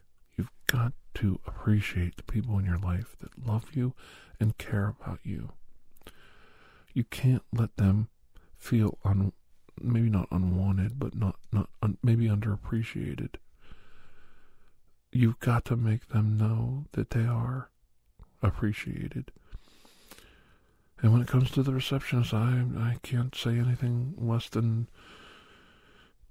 Got 0.68 0.94
to 1.16 1.40
appreciate 1.48 2.18
the 2.18 2.24
people 2.24 2.60
in 2.60 2.66
your 2.66 2.78
life 2.78 3.16
that 3.22 3.46
love 3.48 3.70
you 3.74 3.94
and 4.40 4.58
care 4.58 4.94
about 5.00 5.20
you. 5.24 5.52
You 6.94 7.04
can't 7.06 7.44
let 7.54 7.76
them 7.78 8.10
feel 8.56 8.98
un, 9.04 9.32
maybe 9.82 10.10
not 10.10 10.28
unwanted, 10.32 11.00
but 11.00 11.16
not 11.16 11.38
not 11.52 11.70
un, 11.82 11.98
maybe 12.04 12.28
underappreciated 12.28 13.36
you've 15.12 15.40
got 15.40 15.66
to 15.66 15.76
make 15.76 16.10
them 16.10 16.38
know 16.38 16.86
that 16.94 17.12
they 17.12 17.26
are 17.26 17.70
appreciated. 18.42 19.32
And 21.02 21.12
when 21.12 21.22
it 21.22 21.28
comes 21.28 21.52
to 21.52 21.64
the 21.64 21.74
receptionist, 21.74 22.34
I 22.34 22.64
I 22.78 22.98
can't 23.04 23.36
say 23.36 23.52
anything 23.58 24.16
less 24.18 24.50
than 24.50 24.88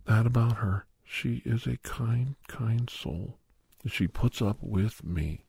that 0.07 0.26
about 0.26 0.57
her. 0.57 0.87
She 1.05 1.43
is 1.45 1.66
a 1.66 1.76
kind, 1.78 2.35
kind 2.49 2.90
soul. 2.90 3.38
She 3.87 4.09
puts 4.09 4.43
up 4.43 4.59
with 4.61 5.05
me. 5.05 5.43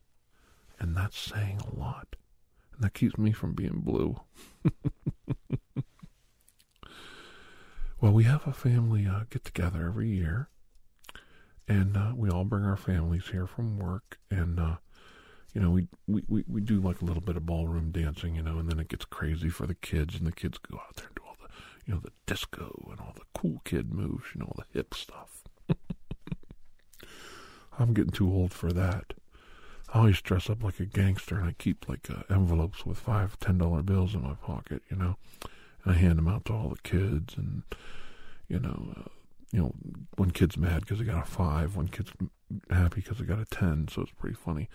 And 0.79 0.96
that's 0.96 1.17
saying 1.17 1.60
a 1.62 1.75
lot. 1.75 2.15
And 2.74 2.84
that 2.84 2.94
keeps 2.94 3.17
me 3.17 3.32
from 3.32 3.53
being 3.53 3.82
blue. 3.82 4.22
well, 8.00 8.13
we 8.13 8.25
have 8.25 8.46
a 8.46 8.53
family 8.53 9.08
uh, 9.08 9.22
get 9.29 9.44
together 9.44 9.88
every 9.88 10.10
year. 10.10 10.50
And 11.67 11.98
uh, 11.98 12.13
we 12.15 12.29
all 12.29 12.46
bring 12.46 12.63
our 12.63 12.77
families 12.77 13.29
here 13.32 13.48
from 13.48 13.79
work. 13.79 14.20
And 14.29 14.60
uh, 14.60 14.75
you 15.53 15.62
know, 15.62 15.72
we, 15.72 15.88
we, 16.08 16.24
we, 16.27 16.44
we 16.48 16.62
do 16.62 16.79
like 16.79 17.01
a 17.01 17.06
little 17.06 17.22
bit 17.22 17.36
of 17.36 17.46
ballroom 17.48 17.91
dancing, 17.91 18.36
you 18.36 18.44
know, 18.44 18.60
and 18.60 18.70
then 18.70 18.79
it 18.79 18.89
gets 18.89 19.06
crazy 19.06 19.50
for 19.50 19.65
the 19.65 19.74
kids, 19.74 20.15
and 20.15 20.27
the 20.27 20.32
kids 20.32 20.60
go 20.60 20.77
out 20.77 20.96
there 20.98 21.08
and 21.08 21.15
do 21.15 21.24
all 21.25 21.36
the, 21.41 21.48
you 21.86 21.94
know, 21.96 22.00
the 22.00 22.12
disco 22.27 22.89
and 22.91 23.00
all 23.00 23.13
the 23.15 23.25
cool 23.34 23.62
kid 23.65 23.91
moves, 23.91 24.25
you 24.36 24.41
know, 24.41 24.46
all 24.46 24.56
the 24.58 24.77
hip 24.77 24.94
stuff. 24.94 25.37
I'm 27.79 27.93
getting 27.93 28.12
too 28.12 28.31
old 28.31 28.53
for 28.53 28.72
that. 28.74 29.13
I 29.93 30.00
always 30.00 30.22
dress 30.22 30.50
up 30.50 30.63
like 30.63 30.79
a 30.79 30.86
gangster, 30.86 31.36
and 31.36 31.48
I 31.48 31.53
keep 31.53 31.88
like 31.88 32.10
uh, 32.10 32.24
envelopes 32.34 32.86
with 32.86 32.98
five, 32.98 33.39
ten 33.39 33.57
dollar 33.57 33.81
bills 33.81 34.13
in 34.13 34.22
my 34.22 34.34
pocket, 34.34 34.81
you 34.89 34.98
know, 34.98 35.15
and 35.84 35.96
I 35.96 35.98
hand 35.98 36.17
them 36.17 36.27
out 36.27 36.46
to 36.46 36.53
all 36.53 36.69
the 36.69 36.89
kids, 36.89 37.36
and 37.38 37.63
you 38.48 38.60
know, 38.60 38.93
uh, 38.98 39.10
you 39.51 39.60
know, 39.60 39.74
one 40.17 40.31
kid's 40.31 40.57
mad 40.57 40.81
because 40.81 41.00
he 41.00 41.05
got 41.05 41.24
a 41.24 41.29
five, 41.29 41.75
one 41.75 41.88
kid's 41.88 42.12
happy 42.69 43.01
because 43.01 43.19
he 43.19 43.24
got 43.24 43.39
a 43.39 43.46
ten, 43.46 43.88
so 43.88 44.01
it's 44.01 44.12
pretty 44.12 44.36
funny. 44.36 44.69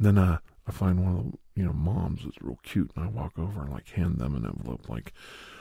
Then 0.00 0.16
uh, 0.16 0.38
I 0.66 0.72
find 0.72 1.04
one 1.04 1.16
of 1.16 1.24
the 1.32 1.38
you 1.54 1.66
know 1.66 1.72
moms 1.72 2.24
that's 2.24 2.40
real 2.40 2.58
cute, 2.62 2.90
and 2.96 3.04
I 3.04 3.08
walk 3.08 3.38
over 3.38 3.60
and 3.62 3.70
like 3.72 3.90
hand 3.90 4.18
them 4.18 4.34
an 4.34 4.46
envelope, 4.46 4.88
like, 4.88 5.12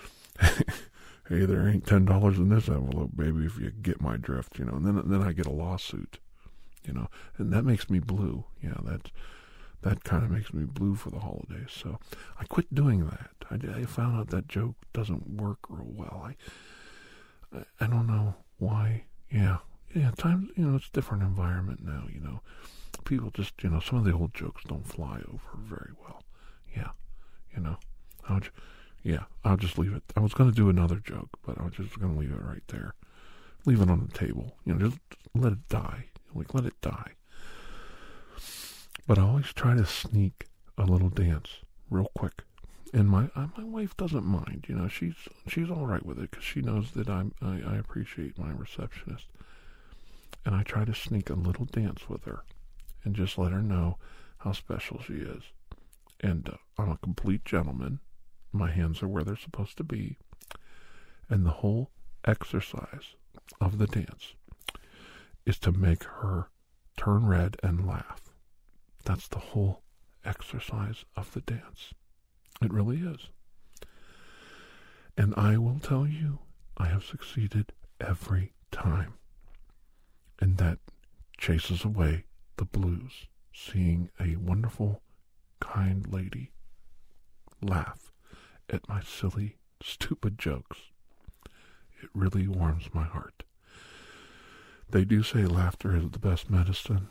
"Hey, 0.40 1.46
there 1.46 1.68
ain't 1.68 1.86
ten 1.86 2.06
dollars 2.06 2.38
in 2.38 2.48
this 2.48 2.70
envelope, 2.70 3.12
baby. 3.16 3.46
If 3.46 3.58
you 3.58 3.72
get 3.72 4.02
my 4.02 4.16
drift, 4.16 4.58
you 4.58 4.66
know." 4.66 4.76
And 4.76 4.86
then 4.86 5.02
then 5.06 5.22
I 5.22 5.34
get 5.34 5.48
a 5.48 5.52
lawsuit, 5.52 6.20
you 6.88 6.94
know, 6.94 7.08
and 7.38 7.52
that 7.54 7.64
makes 7.64 7.90
me 7.90 8.00
blue. 8.00 8.46
Yeah, 8.62 8.78
that 8.84 9.12
that 9.82 10.04
kind 10.04 10.24
of 10.24 10.32
makes 10.32 10.54
me 10.54 10.64
blue 10.64 10.96
for 10.96 11.10
the 11.10 11.20
holidays. 11.20 11.70
So 11.70 12.00
I 12.40 12.46
quit 12.46 12.74
doing 12.74 13.06
that. 13.06 13.32
I, 13.50 13.82
I 13.82 13.86
found 13.86 14.20
out 14.20 14.30
that 14.30 14.48
joke 14.48 14.76
doesn't 14.94 15.30
work 15.30 15.60
real 15.70 15.88
well. 15.88 16.28
I, 17.54 17.64
I 17.80 17.88
don't 17.88 18.08
know 18.08 18.36
why. 18.58 19.06
Yeah, 19.32 19.58
yeah. 19.94 20.12
Times 20.18 20.50
you 20.56 20.66
know 20.66 20.76
it's 20.76 20.88
a 20.88 20.92
different 20.92 21.24
environment 21.24 21.82
now. 21.84 22.06
You 22.12 22.20
know 22.20 22.42
people 23.06 23.30
just, 23.32 23.64
you 23.64 23.70
know, 23.70 23.80
some 23.80 24.00
of 24.00 24.06
the 24.06 24.14
old 24.14 24.34
jokes 24.34 24.64
don't 24.68 24.86
fly 24.86 25.22
over 25.28 25.58
very 25.58 25.92
well. 26.02 26.24
Yeah, 26.76 26.90
you 27.56 27.62
know, 27.62 27.78
I'll, 28.28 28.42
yeah, 29.04 29.24
I'll 29.46 29.58
just 29.58 29.78
leave 29.78 29.94
it. 29.94 30.04
I 30.16 30.20
was 30.20 30.34
going 30.34 30.50
to 30.50 30.56
do 30.56 30.70
another 30.70 30.98
joke, 30.98 31.30
but 31.46 31.60
I 31.60 31.64
was 31.64 31.74
just 31.74 31.98
going 32.00 32.14
to 32.14 32.20
leave 32.20 32.32
it 32.32 32.42
right 32.42 32.64
there. 32.68 32.96
Leave 33.66 33.82
it 33.82 33.90
on 33.90 34.06
the 34.06 34.18
table. 34.18 34.58
You 34.66 34.74
know, 34.74 34.90
just 34.90 35.00
let 35.34 35.54
it 35.54 35.70
die. 35.70 36.08
Like, 36.36 36.54
let 36.54 36.66
it 36.66 36.80
die. 36.82 37.14
But 39.08 39.18
I 39.18 39.22
always 39.22 39.54
try 39.54 39.76
to 39.76 39.86
sneak 39.86 40.48
a 40.78 40.86
little 40.86 41.10
dance 41.10 41.62
real 41.90 42.12
quick. 42.16 42.44
And 42.94 43.10
my 43.10 43.30
uh, 43.36 43.48
my 43.58 43.64
wife 43.64 43.96
doesn't 43.98 44.26
mind, 44.26 44.66
you 44.68 44.76
know. 44.76 44.88
She's 44.88 45.16
she's 45.48 45.70
all 45.70 45.86
right 45.86 46.06
with 46.06 46.18
it 46.18 46.32
because 46.32 46.46
she 46.46 46.62
knows 46.62 46.92
that 46.92 47.10
I'm 47.10 47.34
I, 47.42 47.62
I 47.74 47.78
appreciate 47.78 48.38
my 48.38 48.52
receptionist, 48.52 49.28
and 50.46 50.56
I 50.56 50.64
try 50.64 50.86
to 50.86 50.94
sneak 50.94 51.30
a 51.30 51.34
little 51.34 51.66
dance 51.66 52.08
with 52.08 52.24
her 52.24 52.44
and 53.04 53.16
just 53.16 53.38
let 53.38 53.52
her 53.52 53.62
know 53.62 53.98
how 54.40 54.54
special 54.54 55.02
she 55.02 55.16
is. 55.16 55.44
And 56.22 56.48
uh, 56.48 56.58
I'm 56.78 56.92
a 56.92 56.98
complete 56.98 57.46
gentleman. 57.46 58.00
My 58.52 58.72
hands 58.72 59.04
are 59.04 59.08
where 59.08 59.24
they're 59.24 59.36
supposed 59.36 59.78
to 59.78 59.84
be. 59.84 60.18
And 61.30 61.46
the 61.46 61.52
whole 61.52 61.92
exercise 62.24 63.16
of 63.60 63.78
the 63.78 63.88
dance 63.88 64.34
is 65.46 65.60
to 65.60 65.72
make 65.72 66.04
her 66.04 66.50
turn 66.98 67.26
red 67.26 67.58
and 67.62 67.88
laugh. 67.88 68.34
That's 69.04 69.28
the 69.28 69.40
whole 69.40 69.84
exercise 70.24 71.06
of 71.16 71.32
the 71.34 71.42
dance. 71.42 71.94
It 72.62 72.74
really 72.74 72.98
is. 72.98 73.30
And 75.18 75.34
I 75.38 75.58
will 75.58 75.80
tell 75.80 76.08
you, 76.08 76.40
I 76.78 76.88
have 76.88 77.04
succeeded 77.06 77.72
every 78.02 78.54
time. 78.72 79.14
And 80.40 80.58
that 80.58 80.80
chases 81.38 81.86
away 81.86 82.26
the 82.58 82.66
blues, 82.66 83.28
seeing 83.54 84.10
a 84.20 84.36
wonderful, 84.36 85.02
kind 85.60 86.06
lady 86.12 86.52
laugh 87.62 88.12
at 88.70 88.88
my 88.90 89.02
silly, 89.02 89.58
stupid 89.82 90.38
jokes. 90.38 90.80
It 92.02 92.10
really 92.14 92.48
warms 92.48 92.90
my 92.94 93.06
heart. 93.06 93.45
They 94.90 95.04
do 95.06 95.24
say 95.24 95.46
laughter 95.46 95.96
is 95.96 96.12
the 96.12 96.20
best 96.20 96.50
medicine. 96.50 97.08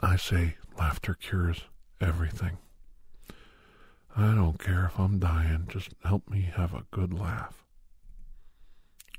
I 0.00 0.16
say 0.16 0.56
laughter 0.78 1.14
cures 1.14 1.62
everything. 2.00 2.58
I 4.16 4.34
don't 4.34 4.58
care 4.58 4.86
if 4.86 4.98
I'm 4.98 5.18
dying, 5.18 5.68
just 5.68 5.90
help 6.04 6.28
me 6.28 6.50
have 6.54 6.74
a 6.74 6.84
good 6.90 7.12
laugh. 7.12 7.64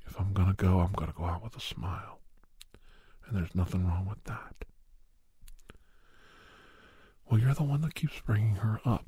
If 0.06 0.20
I'm 0.20 0.34
going 0.34 0.50
to 0.50 0.54
go, 0.54 0.80
I'm 0.80 0.92
going 0.92 1.10
to 1.10 1.18
go 1.18 1.26
out 1.26 1.44
with 1.44 1.56
a 1.56 1.62
smile. 1.62 2.20
And 3.26 3.38
there's 3.38 3.56
nothing 3.56 3.88
wrong 3.88 4.06
with 4.10 4.24
that. 4.26 4.66
Well, 7.30 7.40
you're 7.40 7.54
the 7.54 7.64
one 7.64 7.82
that 7.82 7.96
keeps 7.96 8.20
bringing 8.20 8.56
her 8.56 8.82
up. 8.84 9.06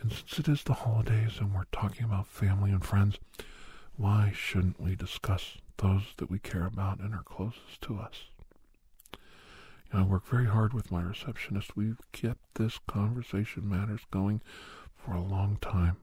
And 0.00 0.12
since 0.12 0.38
it 0.38 0.48
is 0.48 0.62
the 0.62 0.74
holidays 0.74 1.38
and 1.40 1.52
we're 1.52 1.64
talking 1.72 2.04
about 2.04 2.28
family 2.28 2.70
and 2.70 2.84
friends, 2.84 3.18
why 3.96 4.32
shouldn't 4.34 4.80
we 4.80 4.94
discuss 4.96 5.58
those 5.76 6.02
that 6.16 6.30
we 6.30 6.38
care 6.38 6.66
about 6.66 7.00
and 7.00 7.14
are 7.14 7.22
closest 7.22 7.80
to 7.82 7.98
us? 7.98 8.24
You 9.12 9.98
know, 9.98 10.00
I 10.00 10.08
work 10.08 10.26
very 10.26 10.46
hard 10.46 10.72
with 10.72 10.90
my 10.90 11.02
receptionist. 11.02 11.76
We've 11.76 12.00
kept 12.12 12.54
this 12.54 12.78
conversation 12.86 13.68
matters 13.68 14.00
going 14.10 14.40
for 14.94 15.12
a 15.12 15.22
long 15.22 15.58
time. 15.60 15.98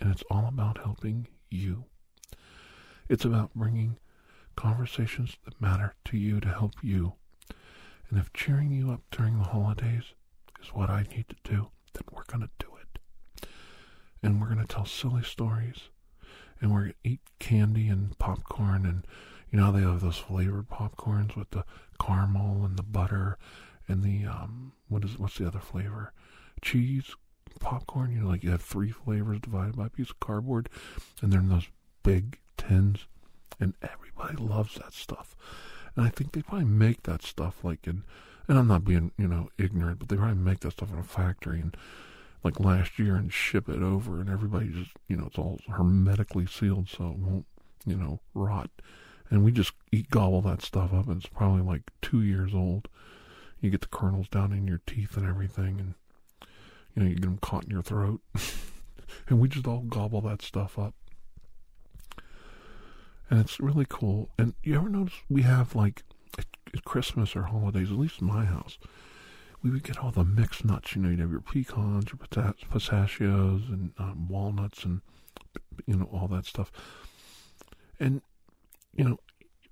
And 0.00 0.10
it's 0.10 0.22
all 0.30 0.46
about 0.46 0.78
helping 0.78 1.26
you. 1.50 1.84
It's 3.08 3.24
about 3.24 3.54
bringing 3.54 3.98
conversations 4.54 5.36
that 5.44 5.60
matter 5.60 5.94
to 6.04 6.16
you 6.16 6.40
to 6.40 6.48
help 6.48 6.74
you. 6.82 7.14
And 8.10 8.18
if 8.18 8.32
cheering 8.32 8.70
you 8.70 8.90
up 8.90 9.02
during 9.10 9.38
the 9.38 9.44
holidays 9.44 10.04
is 10.62 10.68
what 10.68 10.90
I 10.90 11.02
need 11.02 11.26
to 11.28 11.36
do, 11.44 11.68
then 11.94 12.04
we're 12.12 12.24
going 12.24 12.42
to 12.42 12.50
do 12.58 12.68
it. 12.80 13.48
And 14.22 14.40
we're 14.40 14.48
going 14.48 14.64
to 14.64 14.72
tell 14.72 14.86
silly 14.86 15.22
stories. 15.22 15.88
And 16.60 16.72
we're 16.72 16.80
going 16.80 16.94
to 17.04 17.10
eat 17.10 17.20
candy 17.38 17.88
and 17.88 18.18
popcorn. 18.18 18.84
And 18.84 19.06
you 19.50 19.58
know 19.58 19.66
how 19.66 19.70
they 19.72 19.80
have 19.80 20.00
those 20.00 20.18
flavored 20.18 20.68
popcorns 20.68 21.36
with 21.36 21.50
the 21.50 21.64
caramel 22.00 22.64
and 22.64 22.76
the 22.76 22.82
butter 22.82 23.38
and 23.86 24.02
the, 24.02 24.26
um, 24.26 24.72
what 24.88 25.04
is, 25.04 25.18
what's 25.18 25.38
the 25.38 25.46
other 25.46 25.60
flavor? 25.60 26.12
Cheese 26.60 27.14
popcorn. 27.60 28.12
You 28.12 28.20
know, 28.20 28.28
like 28.28 28.42
you 28.42 28.50
have 28.50 28.62
three 28.62 28.90
flavors 28.90 29.40
divided 29.40 29.76
by 29.76 29.86
a 29.86 29.90
piece 29.90 30.10
of 30.10 30.20
cardboard. 30.20 30.68
And 31.22 31.32
they're 31.32 31.40
in 31.40 31.48
those 31.48 31.68
big 32.02 32.38
tins. 32.56 33.06
And 33.60 33.74
everybody 33.82 34.36
loves 34.36 34.74
that 34.76 34.92
stuff. 34.92 35.36
And 35.96 36.06
I 36.06 36.10
think 36.10 36.32
they 36.32 36.42
probably 36.42 36.66
make 36.66 37.04
that 37.04 37.22
stuff 37.22 37.64
like 37.64 37.86
in 37.86 38.04
and 38.48 38.58
I'm 38.58 38.66
not 38.66 38.84
being, 38.84 39.12
you 39.18 39.28
know, 39.28 39.50
ignorant, 39.58 39.98
but 39.98 40.08
they 40.08 40.16
probably 40.16 40.36
make 40.36 40.60
that 40.60 40.72
stuff 40.72 40.90
in 40.90 40.98
a 40.98 41.02
factory 41.02 41.60
and 41.60 41.76
like 42.44 42.60
last 42.60 42.98
year 42.98 43.16
and 43.16 43.32
ship 43.32 43.68
it 43.68 43.82
over 43.82 44.20
and 44.20 44.30
everybody 44.30 44.68
just, 44.68 44.90
you 45.08 45.16
know, 45.16 45.26
it's 45.26 45.38
all 45.38 45.58
hermetically 45.68 46.46
sealed 46.46 46.88
so 46.88 47.10
it 47.10 47.18
won't, 47.18 47.46
you 47.84 47.96
know, 47.96 48.20
rot. 48.34 48.70
And 49.30 49.44
we 49.44 49.52
just 49.52 49.72
eat 49.92 50.10
gobble 50.10 50.40
that 50.42 50.62
stuff 50.62 50.92
up 50.92 51.08
and 51.08 51.18
it's 51.18 51.26
probably 51.26 51.62
like 51.62 51.90
two 52.00 52.22
years 52.22 52.54
old. 52.54 52.88
You 53.60 53.70
get 53.70 53.80
the 53.80 53.88
kernels 53.88 54.28
down 54.28 54.52
in 54.52 54.66
your 54.66 54.80
teeth 54.86 55.16
and 55.16 55.28
everything 55.28 55.80
and, 55.80 55.94
you 56.94 57.02
know, 57.02 57.08
you 57.08 57.16
get 57.16 57.22
them 57.22 57.38
caught 57.38 57.64
in 57.64 57.70
your 57.70 57.82
throat. 57.82 58.20
and 59.28 59.40
we 59.40 59.48
just 59.48 59.66
all 59.66 59.80
gobble 59.82 60.20
that 60.22 60.42
stuff 60.42 60.78
up. 60.78 60.94
And 63.30 63.40
it's 63.40 63.60
really 63.60 63.86
cool. 63.88 64.30
And 64.38 64.54
you 64.62 64.76
ever 64.76 64.88
notice 64.88 65.14
we 65.28 65.42
have 65.42 65.74
like 65.74 66.02
at 66.38 66.84
Christmas 66.84 67.36
or 67.36 67.44
holidays, 67.44 67.90
at 67.90 67.98
least 67.98 68.20
in 68.20 68.26
my 68.26 68.44
house, 68.44 68.78
we 69.62 69.70
would 69.70 69.82
get 69.82 69.98
all 69.98 70.10
the 70.10 70.24
mixed 70.24 70.64
nuts. 70.64 70.94
You 70.94 71.02
know, 71.02 71.10
you'd 71.10 71.20
have 71.20 71.30
your 71.30 71.40
pecans, 71.40 72.06
your 72.10 72.54
pistachios, 72.70 73.62
and 73.68 73.92
um, 73.98 74.28
walnuts, 74.28 74.84
and 74.84 75.00
you 75.86 75.96
know 75.96 76.08
all 76.12 76.28
that 76.28 76.46
stuff, 76.46 76.70
and 77.98 78.22
you 78.94 79.04
know 79.04 79.18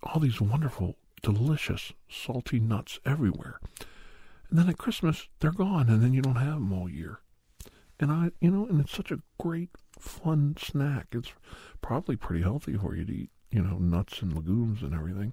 all 0.03 0.20
these 0.20 0.40
wonderful, 0.40 0.96
delicious, 1.22 1.92
salty 2.09 2.61
nuts 2.61 2.99
everywhere. 3.05 3.61
And 4.51 4.59
then 4.59 4.68
at 4.68 4.79
Christmas, 4.79 5.29
they're 5.40 5.53
gone, 5.53 5.88
and 5.88 6.03
then 6.03 6.12
you 6.12 6.22
don't 6.22 6.37
have 6.37 6.55
them 6.55 6.72
all 6.72 6.88
year. 6.88 7.20
And 7.99 8.12
I, 8.12 8.31
you 8.40 8.51
know, 8.51 8.66
and 8.66 8.81
it's 8.81 8.92
such 8.92 9.11
a 9.11 9.20
great, 9.40 9.70
fun 9.99 10.55
snack. 10.59 11.07
It's 11.12 11.33
probably 11.81 12.16
pretty 12.16 12.42
healthy 12.42 12.77
for 12.77 12.94
you 12.94 13.05
to 13.05 13.12
eat, 13.12 13.31
you 13.51 13.62
know, 13.62 13.79
nuts 13.79 14.20
and 14.20 14.35
legumes 14.35 14.83
and 14.83 14.94
everything. 14.94 15.33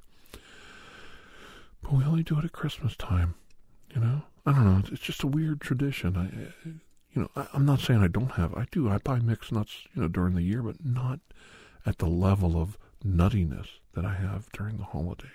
But 1.81 1.93
we 1.93 2.05
only 2.05 2.23
do 2.23 2.39
it 2.39 2.45
at 2.45 2.53
Christmas 2.53 2.95
time, 2.95 3.35
you 3.93 3.99
know? 3.99 4.23
I 4.45 4.51
don't 4.51 4.65
know. 4.65 4.83
It's 4.91 5.01
just 5.01 5.23
a 5.23 5.27
weird 5.27 5.61
tradition. 5.61 6.17
I, 6.17 6.69
You 7.13 7.21
know, 7.21 7.29
I, 7.35 7.47
I'm 7.53 7.65
not 7.65 7.79
saying 7.79 8.01
I 8.01 8.07
don't 8.07 8.31
have. 8.31 8.53
I 8.55 8.65
do. 8.71 8.89
I 8.89 8.97
buy 8.97 9.19
mixed 9.19 9.51
nuts, 9.51 9.85
you 9.93 10.01
know, 10.01 10.07
during 10.07 10.35
the 10.35 10.41
year, 10.41 10.61
but 10.61 10.83
not 10.83 11.19
at 11.85 11.99
the 11.99 12.07
level 12.07 12.59
of 12.59 12.77
nuttiness 13.05 13.67
that 13.93 14.05
I 14.05 14.15
have 14.15 14.51
during 14.51 14.77
the 14.77 14.85
holidays. 14.85 15.29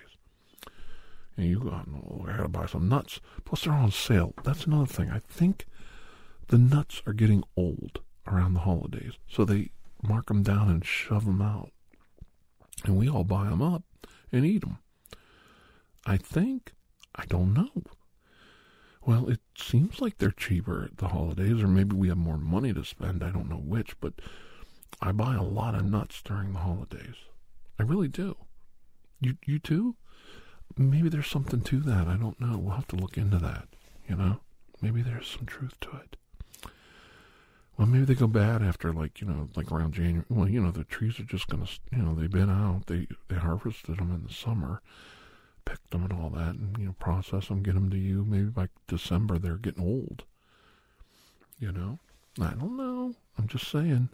And 1.37 1.47
you 1.47 1.59
go, 1.59 1.69
oh, 1.69 2.25
I 2.27 2.35
gotta 2.35 2.49
buy 2.49 2.65
some 2.65 2.89
nuts. 2.89 3.21
Plus, 3.45 3.63
they're 3.63 3.73
on 3.73 3.91
sale. 3.91 4.33
That's 4.43 4.65
another 4.65 4.85
thing. 4.85 5.09
I 5.09 5.19
think 5.19 5.65
the 6.47 6.57
nuts 6.57 7.01
are 7.07 7.13
getting 7.13 7.43
old 7.55 8.01
around 8.27 8.53
the 8.53 8.59
holidays, 8.61 9.13
so 9.29 9.45
they 9.45 9.71
mark 10.03 10.27
them 10.27 10.43
down 10.43 10.69
and 10.69 10.83
shove 10.85 11.25
them 11.25 11.41
out, 11.41 11.71
and 12.83 12.97
we 12.97 13.09
all 13.09 13.23
buy 13.23 13.45
them 13.49 13.61
up 13.61 13.83
and 14.31 14.45
eat 14.45 14.61
them. 14.61 14.79
I 16.05 16.17
think. 16.17 16.73
I 17.15 17.25
don't 17.25 17.53
know. 17.53 17.69
Well, 19.05 19.29
it 19.29 19.39
seems 19.57 20.01
like 20.01 20.17
they're 20.17 20.31
cheaper 20.31 20.83
at 20.83 20.97
the 20.97 21.07
holidays, 21.09 21.61
or 21.61 21.67
maybe 21.67 21.95
we 21.95 22.09
have 22.09 22.17
more 22.17 22.37
money 22.37 22.73
to 22.73 22.83
spend. 22.83 23.23
I 23.23 23.31
don't 23.31 23.49
know 23.49 23.55
which, 23.55 23.99
but 23.99 24.13
I 25.01 25.11
buy 25.11 25.35
a 25.35 25.43
lot 25.43 25.75
of 25.75 25.85
nuts 25.85 26.21
during 26.21 26.53
the 26.53 26.59
holidays. 26.59 27.15
I 27.79 27.83
really 27.83 28.09
do. 28.09 28.35
You 29.21 29.37
you 29.45 29.59
too? 29.59 29.95
Maybe 30.77 31.09
there's 31.09 31.27
something 31.27 31.61
to 31.61 31.79
that. 31.81 32.07
I 32.07 32.15
don't 32.17 32.39
know. 32.39 32.57
We'll 32.57 32.75
have 32.75 32.87
to 32.89 32.95
look 32.95 33.17
into 33.17 33.37
that. 33.37 33.67
You 34.07 34.15
know, 34.15 34.39
maybe 34.81 35.01
there's 35.01 35.27
some 35.27 35.45
truth 35.45 35.79
to 35.81 35.89
it. 35.97 36.15
Well, 37.77 37.87
maybe 37.87 38.05
they 38.05 38.15
go 38.15 38.27
bad 38.27 38.61
after 38.61 38.91
like 38.91 39.21
you 39.21 39.27
know, 39.27 39.49
like 39.55 39.71
around 39.71 39.93
January. 39.93 40.25
Well, 40.29 40.49
you 40.49 40.61
know, 40.61 40.71
the 40.71 40.83
trees 40.83 41.19
are 41.19 41.23
just 41.23 41.47
gonna, 41.47 41.67
you 41.91 41.99
know, 41.99 42.13
they've 42.13 42.29
been 42.29 42.49
out. 42.49 42.87
They 42.87 43.07
they 43.29 43.37
harvested 43.37 43.97
them 43.97 44.13
in 44.13 44.23
the 44.27 44.33
summer, 44.33 44.81
picked 45.69 45.91
them 45.91 46.03
and 46.03 46.13
all 46.13 46.31
that, 46.31 46.55
and 46.55 46.75
you 46.79 46.85
know, 46.85 46.95
process 46.99 47.47
them, 47.47 47.61
get 47.61 47.75
them 47.75 47.91
to 47.91 47.97
you. 47.97 48.25
Maybe 48.25 48.45
by 48.45 48.69
December 48.87 49.37
they're 49.37 49.57
getting 49.57 49.83
old. 49.83 50.23
You 51.59 51.71
know, 51.71 51.99
I 52.41 52.51
don't 52.51 52.75
know. 52.75 53.13
I'm 53.37 53.47
just 53.47 53.69
saying. 53.69 54.09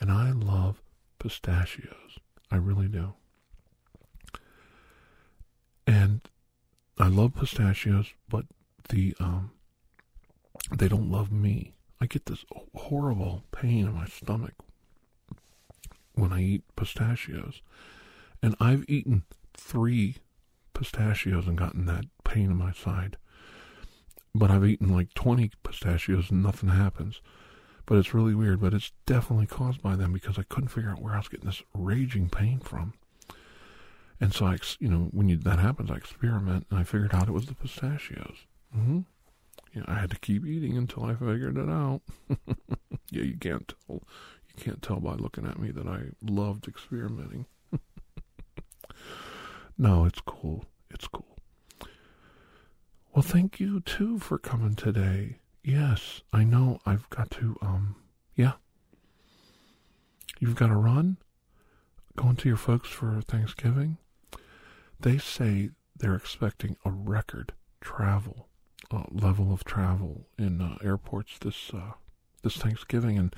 And 0.00 0.10
I 0.10 0.30
love 0.30 0.80
pistachios. 1.18 2.18
I 2.50 2.56
really 2.56 2.88
do. 2.88 3.12
And 5.86 6.22
I 6.98 7.08
love 7.08 7.34
pistachios, 7.34 8.14
but 8.28 8.46
the 8.88 9.14
um, 9.20 9.50
they 10.74 10.88
don't 10.88 11.10
love 11.10 11.30
me. 11.30 11.74
I 12.00 12.06
get 12.06 12.26
this 12.26 12.44
horrible 12.74 13.44
pain 13.52 13.86
in 13.86 13.94
my 13.94 14.06
stomach 14.06 14.54
when 16.14 16.32
I 16.32 16.42
eat 16.42 16.62
pistachios. 16.76 17.60
And 18.42 18.56
I've 18.58 18.84
eaten 18.88 19.24
three 19.54 20.16
pistachios 20.82 21.46
and 21.46 21.56
gotten 21.56 21.86
that 21.86 22.06
pain 22.24 22.50
in 22.50 22.56
my 22.56 22.72
side. 22.72 23.16
But 24.34 24.50
I've 24.50 24.64
eaten 24.64 24.88
like 24.88 25.14
20 25.14 25.52
pistachios 25.62 26.30
and 26.30 26.42
nothing 26.42 26.70
happens. 26.70 27.20
But 27.86 27.98
it's 27.98 28.14
really 28.14 28.34
weird. 28.34 28.60
But 28.60 28.74
it's 28.74 28.92
definitely 29.06 29.46
caused 29.46 29.80
by 29.80 29.94
them 29.94 30.12
because 30.12 30.38
I 30.38 30.42
couldn't 30.42 30.70
figure 30.70 30.90
out 30.90 31.00
where 31.00 31.14
I 31.14 31.18
was 31.18 31.28
getting 31.28 31.46
this 31.46 31.62
raging 31.74 32.28
pain 32.28 32.58
from. 32.58 32.94
And 34.20 34.34
so 34.34 34.46
I, 34.46 34.58
you 34.78 34.88
know, 34.88 35.08
when 35.12 35.28
you, 35.28 35.36
that 35.38 35.58
happens, 35.58 35.90
I 35.90 35.96
experiment 35.96 36.66
and 36.70 36.78
I 36.78 36.84
figured 36.84 37.14
out 37.14 37.28
it 37.28 37.32
was 37.32 37.46
the 37.46 37.54
pistachios. 37.54 38.46
Mm-hmm. 38.76 39.00
Yeah, 39.74 39.82
I 39.86 39.94
had 39.94 40.10
to 40.10 40.18
keep 40.18 40.44
eating 40.44 40.76
until 40.76 41.04
I 41.04 41.14
figured 41.14 41.58
it 41.58 41.68
out. 41.68 42.02
yeah, 43.10 43.22
you 43.22 43.36
can't 43.36 43.68
tell. 43.68 44.02
You 44.48 44.64
can't 44.64 44.82
tell 44.82 45.00
by 45.00 45.14
looking 45.14 45.46
at 45.46 45.58
me 45.58 45.70
that 45.70 45.86
I 45.86 46.10
loved 46.22 46.68
experimenting. 46.68 47.46
no, 49.78 50.04
it's 50.04 50.20
cool. 50.20 50.66
It's 50.92 51.08
cool. 51.08 51.38
Well, 53.14 53.22
thank 53.22 53.60
you 53.60 53.80
too 53.80 54.18
for 54.18 54.38
coming 54.38 54.74
today. 54.74 55.38
Yes, 55.62 56.22
I 56.32 56.44
know 56.44 56.80
I've 56.86 57.08
got 57.10 57.30
to, 57.32 57.56
um, 57.60 57.96
yeah. 58.34 58.52
You've 60.40 60.56
got 60.56 60.68
to 60.68 60.76
run? 60.76 61.18
Going 62.16 62.36
to 62.36 62.48
your 62.48 62.56
folks 62.56 62.88
for 62.88 63.20
Thanksgiving? 63.22 63.98
They 65.00 65.18
say 65.18 65.70
they're 65.96 66.14
expecting 66.14 66.76
a 66.84 66.90
record 66.90 67.52
travel 67.80 68.48
uh, 68.92 69.04
level 69.10 69.52
of 69.52 69.64
travel 69.64 70.26
in 70.38 70.60
uh, 70.60 70.76
airports 70.82 71.38
this 71.38 71.70
uh, 71.72 71.92
this 72.42 72.56
Thanksgiving, 72.56 73.18
and 73.18 73.34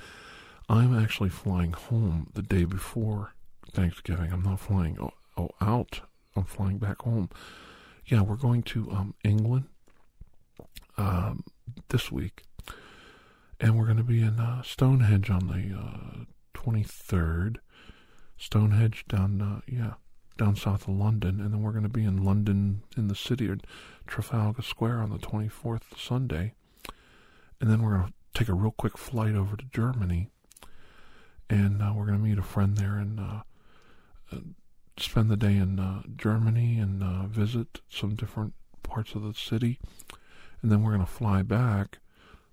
I'm 0.67 0.97
actually 0.97 1.29
flying 1.29 1.73
home 1.73 2.29
the 2.33 2.41
day 2.41 2.65
before 2.65 3.33
Thanksgiving. 3.71 4.31
I'm 4.31 4.41
not 4.43 4.59
flying 4.59 4.97
oh, 4.99 5.13
oh 5.37 5.49
out. 5.61 6.01
I'm 6.35 6.43
flying 6.43 6.77
back 6.77 7.01
home. 7.01 7.29
Yeah, 8.05 8.21
we're 8.21 8.35
going 8.35 8.63
to 8.63 8.91
um, 8.91 9.15
England 9.23 9.65
um, 10.97 11.43
this 11.89 12.11
week, 12.11 12.43
and 13.59 13.77
we're 13.77 13.85
going 13.85 13.97
to 13.97 14.03
be 14.03 14.21
in 14.21 14.39
uh, 14.39 14.61
Stonehenge 14.61 15.29
on 15.29 15.47
the 15.47 16.27
23rd. 16.53 17.57
Uh, 17.57 17.59
Stonehenge 18.37 19.05
down, 19.07 19.41
uh, 19.41 19.61
yeah, 19.65 19.93
down 20.37 20.57
south 20.57 20.89
of 20.89 20.95
London, 20.95 21.39
and 21.39 21.53
then 21.53 21.61
we're 21.61 21.71
going 21.71 21.83
to 21.83 21.89
be 21.89 22.03
in 22.03 22.23
London 22.23 22.83
in 22.97 23.07
the 23.07 23.15
city 23.15 23.49
or 23.49 23.57
Trafalgar 24.07 24.61
Square 24.61 24.99
on 24.99 25.09
the 25.09 25.17
24th 25.17 25.97
Sunday, 25.97 26.53
and 27.61 27.69
then 27.69 27.81
we're 27.81 27.97
going 27.97 28.07
to 28.07 28.13
take 28.33 28.49
a 28.49 28.53
real 28.53 28.71
quick 28.71 28.97
flight 28.97 29.35
over 29.35 29.55
to 29.55 29.65
Germany, 29.71 30.29
and 31.49 31.81
uh, 31.81 31.93
we're 31.95 32.05
going 32.05 32.17
to 32.17 32.23
meet 32.23 32.37
a 32.37 32.43
friend 32.43 32.75
there 32.75 32.97
and 32.97 33.19
uh, 33.21 33.41
spend 34.97 35.29
the 35.29 35.37
day 35.37 35.55
in 35.55 35.79
uh, 35.79 36.03
Germany 36.15 36.79
and 36.79 37.03
uh, 37.03 37.27
visit 37.27 37.81
some 37.89 38.15
different 38.15 38.53
parts 38.83 39.15
of 39.15 39.23
the 39.23 39.33
city, 39.33 39.79
and 40.61 40.71
then 40.71 40.83
we're 40.83 40.93
going 40.93 41.05
to 41.05 41.11
fly 41.11 41.41
back, 41.41 41.99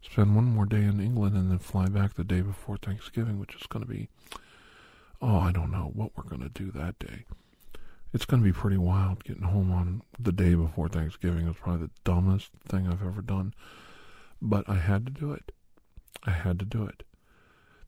spend 0.00 0.34
one 0.34 0.44
more 0.44 0.66
day 0.66 0.82
in 0.82 1.00
England, 1.00 1.36
and 1.36 1.50
then 1.50 1.58
fly 1.58 1.86
back 1.86 2.14
the 2.14 2.24
day 2.24 2.40
before 2.40 2.76
Thanksgiving, 2.76 3.38
which 3.38 3.54
is 3.54 3.66
going 3.68 3.84
to 3.84 3.90
be, 3.90 4.08
oh, 5.20 5.38
I 5.38 5.52
don't 5.52 5.70
know 5.70 5.90
what 5.94 6.10
we're 6.16 6.24
going 6.24 6.42
to 6.42 6.48
do 6.48 6.70
that 6.72 6.98
day. 6.98 7.24
It's 8.12 8.26
going 8.26 8.42
to 8.42 8.44
be 8.44 8.52
pretty 8.52 8.76
wild 8.76 9.24
getting 9.24 9.44
home 9.44 9.72
on 9.72 10.02
the 10.18 10.32
day 10.32 10.54
before 10.54 10.88
Thanksgiving. 10.88 11.46
It 11.46 11.48
was 11.48 11.56
probably 11.56 11.86
the 11.86 11.92
dumbest 12.04 12.50
thing 12.68 12.86
I've 12.86 13.06
ever 13.06 13.22
done. 13.22 13.54
But 14.42 14.68
I 14.68 14.74
had 14.74 15.06
to 15.06 15.12
do 15.12 15.32
it. 15.32 15.52
I 16.24 16.30
had 16.32 16.58
to 16.58 16.64
do 16.64 16.84
it. 16.84 17.04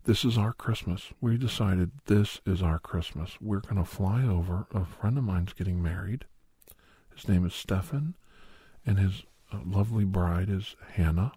This 0.04 0.22
is 0.22 0.36
our 0.36 0.52
Christmas. 0.52 1.12
We 1.22 1.38
decided 1.38 1.90
this 2.04 2.40
is 2.44 2.62
our 2.62 2.78
Christmas. 2.78 3.38
We're 3.40 3.60
going 3.60 3.76
to 3.76 3.84
fly 3.84 4.22
over. 4.22 4.66
A 4.74 4.84
friend 4.84 5.16
of 5.16 5.24
mine's 5.24 5.54
getting 5.54 5.82
married. 5.82 6.26
His 7.14 7.26
name 7.26 7.46
is 7.46 7.54
Stefan, 7.54 8.14
and 8.84 8.98
his 8.98 9.22
uh, 9.50 9.60
lovely 9.64 10.04
bride 10.04 10.50
is 10.50 10.76
Hannah. 10.92 11.32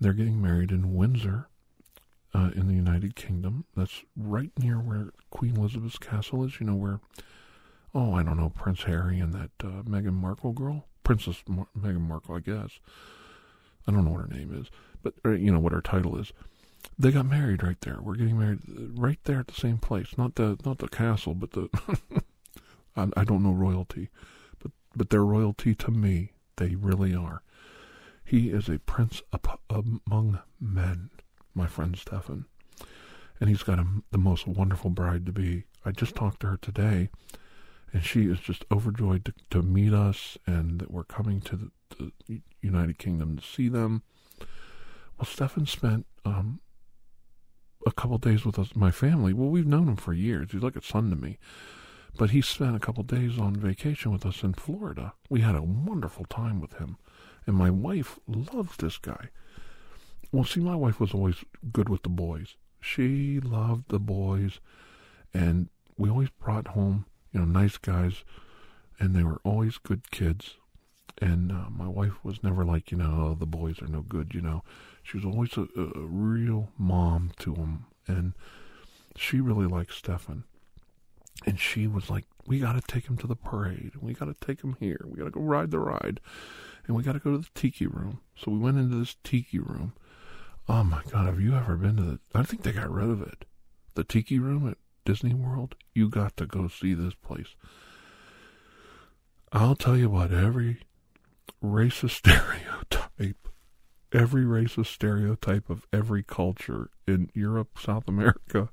They're 0.00 0.12
getting 0.12 0.42
married 0.42 0.72
in 0.72 0.94
Windsor, 0.94 1.48
uh, 2.34 2.50
in 2.56 2.66
the 2.66 2.74
United 2.74 3.14
Kingdom. 3.14 3.64
That's 3.76 4.02
right 4.16 4.50
near 4.58 4.80
where 4.80 5.10
Queen 5.30 5.56
Elizabeth's 5.56 5.98
castle 5.98 6.44
is. 6.44 6.58
You 6.58 6.66
know 6.66 6.74
where 6.74 7.00
oh, 7.94 8.12
I 8.12 8.24
don't 8.24 8.36
know, 8.38 8.50
Prince 8.50 8.82
Harry 8.82 9.20
and 9.20 9.32
that 9.32 9.50
uh, 9.62 9.82
Meghan 9.84 10.12
Markle 10.12 10.52
girl, 10.52 10.86
Princess 11.02 11.42
Mar- 11.48 11.68
Meghan 11.78 12.00
Markle, 12.02 12.34
I 12.34 12.40
guess. 12.40 12.80
I 13.86 13.92
don't 13.92 14.04
know 14.04 14.10
what 14.10 14.28
her 14.28 14.36
name 14.36 14.52
is, 14.52 14.66
but 15.02 15.14
or, 15.24 15.32
you 15.32 15.52
know 15.52 15.60
what 15.60 15.72
her 15.72 15.80
title 15.80 16.18
is. 16.18 16.32
They 16.98 17.10
got 17.10 17.26
married 17.26 17.62
right 17.62 17.80
there. 17.82 17.98
We're 18.00 18.16
getting 18.16 18.38
married 18.38 18.60
right 18.94 19.18
there 19.24 19.40
at 19.40 19.48
the 19.48 19.54
same 19.54 19.78
place. 19.78 20.16
Not 20.16 20.36
the 20.36 20.58
not 20.64 20.78
the 20.78 20.88
castle, 20.88 21.34
but 21.34 21.52
the 21.52 21.68
I, 22.96 23.08
I 23.16 23.24
don't 23.24 23.42
know 23.42 23.52
royalty, 23.52 24.08
but 24.60 24.72
but 24.94 25.10
they're 25.10 25.24
royalty 25.24 25.74
to 25.74 25.90
me. 25.90 26.32
They 26.56 26.74
really 26.74 27.14
are. 27.14 27.42
He 28.24 28.50
is 28.50 28.68
a 28.68 28.78
prince 28.80 29.22
up 29.32 29.60
among 29.70 30.40
men, 30.60 31.10
my 31.54 31.66
friend 31.66 31.96
Stefan, 31.96 32.46
and 33.38 33.48
he's 33.48 33.62
got 33.62 33.78
a, 33.78 33.86
the 34.10 34.18
most 34.18 34.46
wonderful 34.46 34.90
bride 34.90 35.26
to 35.26 35.32
be. 35.32 35.64
I 35.84 35.92
just 35.92 36.16
talked 36.16 36.40
to 36.40 36.48
her 36.48 36.56
today, 36.56 37.10
and 37.92 38.02
she 38.04 38.22
is 38.26 38.40
just 38.40 38.64
overjoyed 38.72 39.26
to, 39.26 39.34
to 39.50 39.62
meet 39.62 39.92
us 39.92 40.36
and 40.46 40.80
that 40.80 40.90
we're 40.90 41.04
coming 41.04 41.40
to 41.42 41.56
the, 41.56 42.12
the 42.26 42.40
United 42.60 42.98
Kingdom 42.98 43.36
to 43.36 43.44
see 43.44 43.68
them. 43.68 44.02
Well, 45.18 45.26
Stefan 45.26 45.66
spent 45.66 46.06
um, 46.24 46.60
a 47.86 47.92
couple 47.92 48.18
days 48.18 48.44
with 48.44 48.58
us, 48.58 48.76
my 48.76 48.90
family. 48.90 49.32
Well, 49.32 49.48
we've 49.48 49.66
known 49.66 49.88
him 49.88 49.96
for 49.96 50.12
years. 50.12 50.48
He's 50.50 50.62
like 50.62 50.76
a 50.76 50.82
son 50.82 51.08
to 51.10 51.16
me. 51.16 51.38
But 52.18 52.30
he 52.30 52.42
spent 52.42 52.76
a 52.76 52.80
couple 52.80 53.02
days 53.02 53.38
on 53.38 53.56
vacation 53.56 54.12
with 54.12 54.26
us 54.26 54.42
in 54.42 54.54
Florida. 54.54 55.14
We 55.30 55.40
had 55.40 55.54
a 55.54 55.62
wonderful 55.62 56.24
time 56.26 56.60
with 56.60 56.74
him. 56.74 56.98
And 57.46 57.56
my 57.56 57.70
wife 57.70 58.18
loves 58.26 58.76
this 58.76 58.98
guy. 58.98 59.28
Well, 60.32 60.44
see, 60.44 60.60
my 60.60 60.76
wife 60.76 60.98
was 60.98 61.14
always 61.14 61.44
good 61.72 61.88
with 61.88 62.02
the 62.02 62.08
boys. 62.08 62.56
She 62.80 63.40
loved 63.40 63.88
the 63.88 64.00
boys. 64.00 64.60
And 65.32 65.68
we 65.96 66.10
always 66.10 66.30
brought 66.30 66.68
home 66.68 67.06
you 67.36 67.44
know, 67.44 67.60
nice 67.60 67.76
guys, 67.76 68.24
and 68.98 69.14
they 69.14 69.22
were 69.22 69.42
always 69.44 69.76
good 69.76 70.10
kids. 70.10 70.56
And 71.20 71.50
uh, 71.50 71.70
my 71.70 71.88
wife 71.88 72.12
was 72.22 72.42
never 72.42 72.64
like, 72.64 72.90
you 72.90 72.98
know, 72.98 73.30
oh, 73.30 73.36
the 73.38 73.46
boys 73.46 73.80
are 73.80 73.86
no 73.86 74.02
good, 74.02 74.34
you 74.34 74.42
know. 74.42 74.62
She 75.02 75.16
was 75.16 75.24
always 75.24 75.56
a, 75.56 75.62
a 75.76 76.00
real 76.00 76.68
mom 76.76 77.32
to 77.38 77.54
them, 77.54 77.86
and 78.06 78.34
she 79.16 79.40
really 79.40 79.66
liked 79.66 79.94
Stefan. 79.94 80.44
And 81.46 81.58
she 81.58 81.86
was 81.86 82.10
like, 82.10 82.24
we 82.46 82.58
got 82.58 82.72
to 82.72 82.80
take 82.80 83.06
him 83.06 83.16
to 83.18 83.26
the 83.26 83.36
parade. 83.36 83.92
We 84.00 84.14
got 84.14 84.26
to 84.26 84.46
take 84.46 84.62
him 84.62 84.76
here. 84.80 85.00
We 85.04 85.18
got 85.18 85.24
to 85.24 85.30
go 85.30 85.40
ride 85.40 85.70
the 85.70 85.78
ride. 85.78 86.20
And 86.86 86.96
we 86.96 87.02
got 87.02 87.12
to 87.12 87.18
go 87.18 87.32
to 87.32 87.38
the 87.38 87.48
tiki 87.54 87.86
room. 87.86 88.20
So 88.36 88.50
we 88.50 88.58
went 88.58 88.78
into 88.78 88.96
this 88.96 89.16
tiki 89.22 89.58
room. 89.58 89.92
Oh 90.68 90.82
my 90.82 91.02
God, 91.10 91.26
have 91.26 91.40
you 91.40 91.54
ever 91.54 91.76
been 91.76 91.96
to 91.96 92.02
the. 92.02 92.18
I 92.34 92.42
think 92.42 92.62
they 92.62 92.72
got 92.72 92.90
rid 92.90 93.08
of 93.08 93.22
it. 93.22 93.44
The 93.94 94.02
Tiki 94.02 94.38
Room 94.38 94.68
at 94.68 94.78
Disney 95.04 95.32
World? 95.32 95.76
You 95.94 96.08
got 96.08 96.36
to 96.38 96.46
go 96.46 96.66
see 96.66 96.92
this 96.92 97.14
place. 97.14 97.54
I'll 99.52 99.76
tell 99.76 99.96
you 99.96 100.10
what, 100.10 100.32
every 100.32 100.80
racist 101.62 102.10
stereotype, 102.18 103.48
every 104.12 104.44
racist 104.44 104.86
stereotype 104.86 105.68
of 105.70 105.86
every 105.92 106.22
culture 106.22 106.90
in 107.06 107.30
Europe, 107.34 107.78
South 107.78 108.08
America, 108.08 108.70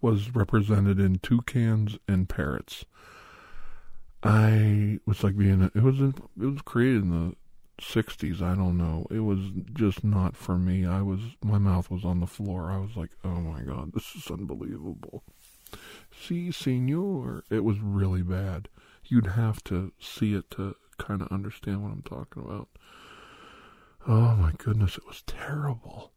was 0.00 0.34
represented 0.34 0.98
in 0.98 1.18
toucans 1.18 1.98
and 2.08 2.28
parrots. 2.28 2.84
I 4.22 5.00
was 5.06 5.24
like 5.24 5.36
being, 5.36 5.70
it 5.74 5.82
was, 5.82 5.98
in, 5.98 6.14
it 6.40 6.46
was 6.46 6.62
created 6.62 7.02
in 7.02 7.10
the 7.10 7.36
60s 7.82 8.40
i 8.40 8.54
don't 8.54 8.78
know. 8.78 9.06
It 9.10 9.20
was 9.20 9.40
just 9.74 10.04
not 10.04 10.36
for 10.36 10.56
me. 10.56 10.86
I 10.86 11.02
was 11.02 11.20
my 11.42 11.58
mouth 11.58 11.90
was 11.90 12.04
on 12.04 12.20
the 12.20 12.26
floor. 12.26 12.70
I 12.70 12.78
was 12.78 12.96
like 12.96 13.10
oh 13.24 13.40
my 13.40 13.62
god 13.62 13.92
this 13.92 14.14
is 14.14 14.30
unbelievable. 14.30 15.24
Si 16.10 16.52
senor 16.52 17.44
it 17.50 17.64
was 17.64 17.80
really 17.80 18.22
bad. 18.22 18.68
You'd 19.04 19.28
have 19.28 19.62
to 19.64 19.92
see 19.98 20.34
it 20.34 20.50
to 20.52 20.76
kind 21.02 21.20
of 21.22 21.28
understand 21.28 21.82
what 21.82 21.92
i'm 21.92 22.02
talking 22.02 22.42
about. 22.42 22.68
Oh 24.06 24.34
my 24.36 24.52
goodness 24.58 24.96
it 24.96 25.06
was 25.06 25.22
terrible. 25.26 26.12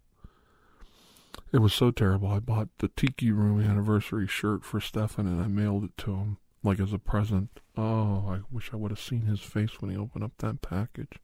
It 1.52 1.60
was 1.60 1.74
so 1.74 1.92
terrible. 1.92 2.30
I 2.30 2.40
bought 2.40 2.70
the 2.80 2.90
tiki 2.90 3.32
room 3.32 3.60
anniversary 3.62 4.28
shirt 4.28 4.64
for 4.64 4.80
stefan 4.80 5.28
and 5.28 5.42
i 5.42 5.48
mailed 5.48 5.84
it 5.86 5.98
to 6.00 6.12
him 6.16 6.38
like 6.64 6.80
as 6.80 6.94
a 6.94 7.00
present. 7.00 7.60
Oh 7.78 8.26
i 8.30 8.40
wish 8.52 8.72
i 8.74 8.76
would 8.76 8.92
have 8.92 9.00
seen 9.00 9.22
his 9.22 9.40
face 9.42 9.82
when 9.82 9.92
he 9.92 9.98
opened 9.98 10.24
up 10.24 10.34
that 10.40 10.62
package. 10.62 11.20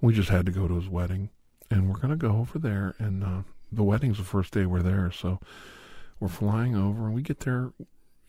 We 0.00 0.12
just 0.12 0.28
had 0.28 0.46
to 0.46 0.52
go 0.52 0.68
to 0.68 0.74
his 0.74 0.88
wedding, 0.88 1.30
and 1.70 1.88
we're 1.88 1.98
gonna 1.98 2.16
go 2.16 2.36
over 2.36 2.58
there. 2.58 2.94
And 2.98 3.24
uh, 3.24 3.42
the 3.72 3.82
wedding's 3.82 4.18
the 4.18 4.24
first 4.24 4.52
day 4.52 4.66
we're 4.66 4.82
there, 4.82 5.10
so 5.10 5.40
we're 6.20 6.28
flying 6.28 6.76
over, 6.76 7.06
and 7.06 7.14
we 7.14 7.22
get 7.22 7.40
there 7.40 7.72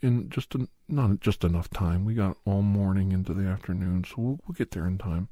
in 0.02 0.30
just 0.30 0.54
a, 0.56 0.68
not 0.88 1.20
just 1.20 1.44
enough 1.44 1.70
time. 1.70 2.06
We 2.06 2.14
got 2.14 2.38
all 2.46 2.62
morning 2.62 3.12
into 3.12 3.34
the 3.34 3.48
afternoon, 3.48 4.04
so 4.04 4.16
we'll, 4.18 4.40
we'll 4.46 4.56
get 4.56 4.72
there 4.72 4.88
in 4.88 4.98
time 4.98 5.30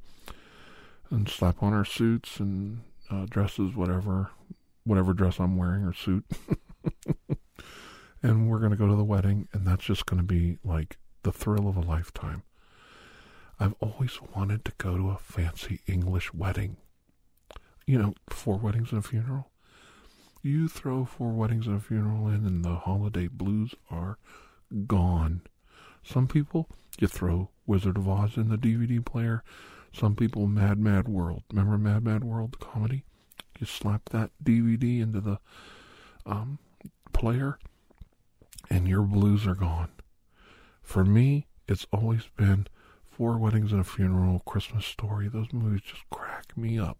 and 1.09 1.29
slap 1.29 1.61
on 1.61 1.73
our 1.73 1.85
suits 1.85 2.39
and 2.39 2.81
uh, 3.09 3.25
dresses, 3.29 3.75
whatever, 3.75 4.31
whatever 4.83 5.13
dress 5.13 5.39
I'm 5.39 5.57
wearing 5.57 5.83
or 5.83 5.93
suit. 5.93 6.25
and 8.23 8.49
we're 8.49 8.59
gonna 8.59 8.75
go 8.75 8.87
to 8.87 8.95
the 8.95 9.03
wedding, 9.03 9.47
and 9.53 9.65
that's 9.67 9.85
just 9.85 10.05
gonna 10.05 10.23
be 10.23 10.57
like 10.63 10.97
the 11.23 11.31
thrill 11.31 11.67
of 11.67 11.77
a 11.77 11.81
lifetime. 11.81 12.43
I've 13.59 13.75
always 13.79 14.19
wanted 14.35 14.65
to 14.65 14.73
go 14.77 14.97
to 14.97 15.09
a 15.11 15.17
fancy 15.17 15.79
English 15.87 16.33
wedding. 16.33 16.77
You 17.85 17.99
know, 17.99 18.13
four 18.29 18.57
weddings 18.57 18.91
and 18.91 18.99
a 18.99 19.07
funeral. 19.07 19.51
You 20.41 20.67
throw 20.67 21.05
four 21.05 21.31
weddings 21.31 21.65
and 21.67 21.77
a 21.77 21.79
funeral 21.79 22.27
in, 22.27 22.45
and 22.45 22.65
the 22.65 22.75
holiday 22.75 23.27
blues 23.27 23.73
are 23.89 24.17
gone. 24.87 25.41
Some 26.03 26.27
people, 26.27 26.69
you 26.99 27.07
throw 27.07 27.49
Wizard 27.65 27.97
of 27.97 28.07
Oz 28.07 28.37
in 28.37 28.49
the 28.49 28.57
DVD 28.57 29.03
player. 29.03 29.43
Some 29.93 30.15
people, 30.15 30.47
Mad 30.47 30.79
Mad 30.79 31.07
World. 31.07 31.43
Remember 31.49 31.77
Mad 31.77 32.03
Mad 32.03 32.23
World, 32.23 32.59
comedy? 32.59 33.03
You 33.59 33.65
slap 33.65 34.09
that 34.09 34.31
DVD 34.43 35.01
into 35.01 35.21
the 35.21 35.39
um, 36.25 36.59
player, 37.13 37.57
and 38.69 38.87
your 38.87 39.03
blues 39.03 39.47
are 39.47 39.55
gone. 39.55 39.89
For 40.83 41.05
me, 41.05 41.47
it's 41.67 41.87
always 41.91 42.29
been 42.35 42.67
Four 43.09 43.37
Weddings 43.37 43.71
and 43.71 43.81
a 43.81 43.85
Funeral, 43.85 44.39
Christmas 44.39 44.85
Story. 44.85 45.29
Those 45.29 45.53
movies 45.53 45.81
just 45.81 46.03
crack 46.09 46.55
me 46.57 46.77
up. 46.77 46.97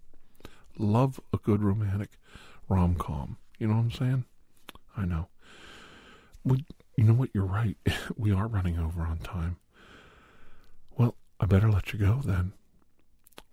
Love 0.77 1.19
a 1.33 1.38
good 1.38 1.61
romantic 1.61 2.11
rom 2.69 2.95
com. 2.95 3.38
You 3.59 3.67
know 3.67 3.75
what 3.75 3.81
I'm 3.81 3.91
saying? 3.91 4.25
I 4.97 5.05
know. 5.05 5.27
We, 6.43 6.65
you 6.97 7.03
know 7.03 7.13
what? 7.13 7.29
You're 7.34 7.45
right. 7.45 7.77
we 8.17 8.31
are 8.31 8.47
running 8.47 8.77
over 8.79 9.01
on 9.01 9.17
time. 9.19 9.58
Well, 10.97 11.15
I 11.39 11.45
better 11.45 11.69
let 11.71 11.93
you 11.93 11.99
go 11.99 12.21
then. 12.23 12.53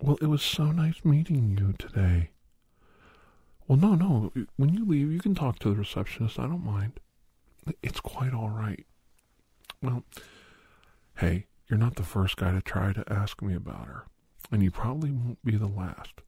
Well, 0.01 0.17
it 0.21 0.27
was 0.27 0.41
so 0.41 0.65
nice 0.71 1.03
meeting 1.03 1.57
you 1.57 1.73
today. 1.77 2.31
Well, 3.67 3.77
no, 3.77 3.95
no. 3.95 4.31
When 4.57 4.73
you 4.73 4.85
leave, 4.85 5.11
you 5.11 5.19
can 5.19 5.35
talk 5.35 5.59
to 5.59 5.69
the 5.69 5.75
receptionist. 5.75 6.39
I 6.39 6.43
don't 6.43 6.65
mind. 6.65 6.99
It's 7.81 8.01
quite 8.01 8.33
all 8.33 8.49
right. 8.49 8.85
Well, 9.81 10.03
hey, 11.17 11.47
you're 11.69 11.79
not 11.79 11.95
the 11.95 12.03
first 12.03 12.37
guy 12.37 12.51
to 12.51 12.61
try 12.61 12.93
to 12.93 13.03
ask 13.11 13.41
me 13.41 13.53
about 13.55 13.87
her, 13.87 14.05
and 14.51 14.61
you 14.61 14.71
probably 14.71 15.11
won't 15.11 15.43
be 15.43 15.55
the 15.55 15.67
last, 15.67 16.21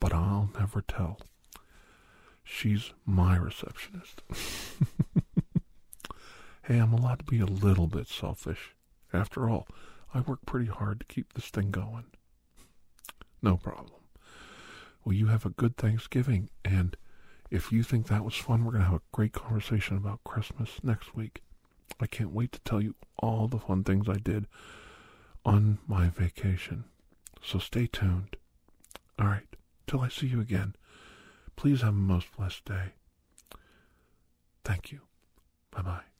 but 0.00 0.12
I'll 0.12 0.50
never 0.58 0.82
tell. 0.82 1.20
She's 2.44 2.92
my 3.06 3.36
receptionist. 3.36 4.22
hey, 6.64 6.78
I'm 6.78 6.92
allowed 6.92 7.20
to 7.20 7.24
be 7.24 7.40
a 7.40 7.46
little 7.46 7.86
bit 7.86 8.08
selfish. 8.08 8.74
After 9.12 9.48
all, 9.48 9.66
I 10.14 10.20
work 10.20 10.40
pretty 10.46 10.66
hard 10.66 11.00
to 11.00 11.06
keep 11.06 11.32
this 11.32 11.48
thing 11.48 11.70
going. 11.70 12.04
No 13.42 13.56
problem. 13.56 14.00
Well, 15.04 15.14
you 15.14 15.26
have 15.26 15.44
a 15.44 15.50
good 15.50 15.76
Thanksgiving, 15.76 16.48
and 16.64 16.96
if 17.50 17.72
you 17.72 17.82
think 17.82 18.06
that 18.06 18.24
was 18.24 18.36
fun, 18.36 18.64
we're 18.64 18.72
going 18.72 18.84
to 18.84 18.90
have 18.90 19.00
a 19.00 19.02
great 19.10 19.32
conversation 19.32 19.96
about 19.96 20.24
Christmas 20.24 20.78
next 20.82 21.14
week. 21.14 21.42
I 22.00 22.06
can't 22.06 22.32
wait 22.32 22.52
to 22.52 22.60
tell 22.60 22.80
you 22.80 22.94
all 23.18 23.48
the 23.48 23.58
fun 23.58 23.84
things 23.84 24.08
I 24.08 24.16
did 24.16 24.46
on 25.44 25.78
my 25.86 26.08
vacation. 26.08 26.84
So 27.42 27.58
stay 27.58 27.86
tuned. 27.86 28.36
All 29.18 29.26
right, 29.26 29.56
till 29.86 30.00
I 30.00 30.08
see 30.08 30.28
you 30.28 30.40
again, 30.40 30.74
please 31.56 31.82
have 31.82 31.90
a 31.90 31.92
most 31.92 32.28
blessed 32.36 32.64
day. 32.64 32.92
Thank 34.64 34.92
you. 34.92 35.00
Bye 35.70 35.82
bye. 35.82 36.11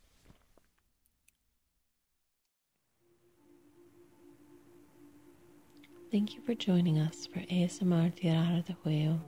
Thank 6.13 6.35
you 6.35 6.43
for 6.43 6.55
joining 6.55 6.99
us 6.99 7.25
for 7.25 7.41
ASMR 7.41 8.15
Tirar 8.15 8.63
de 8.67 8.77
Juego. 8.85 9.19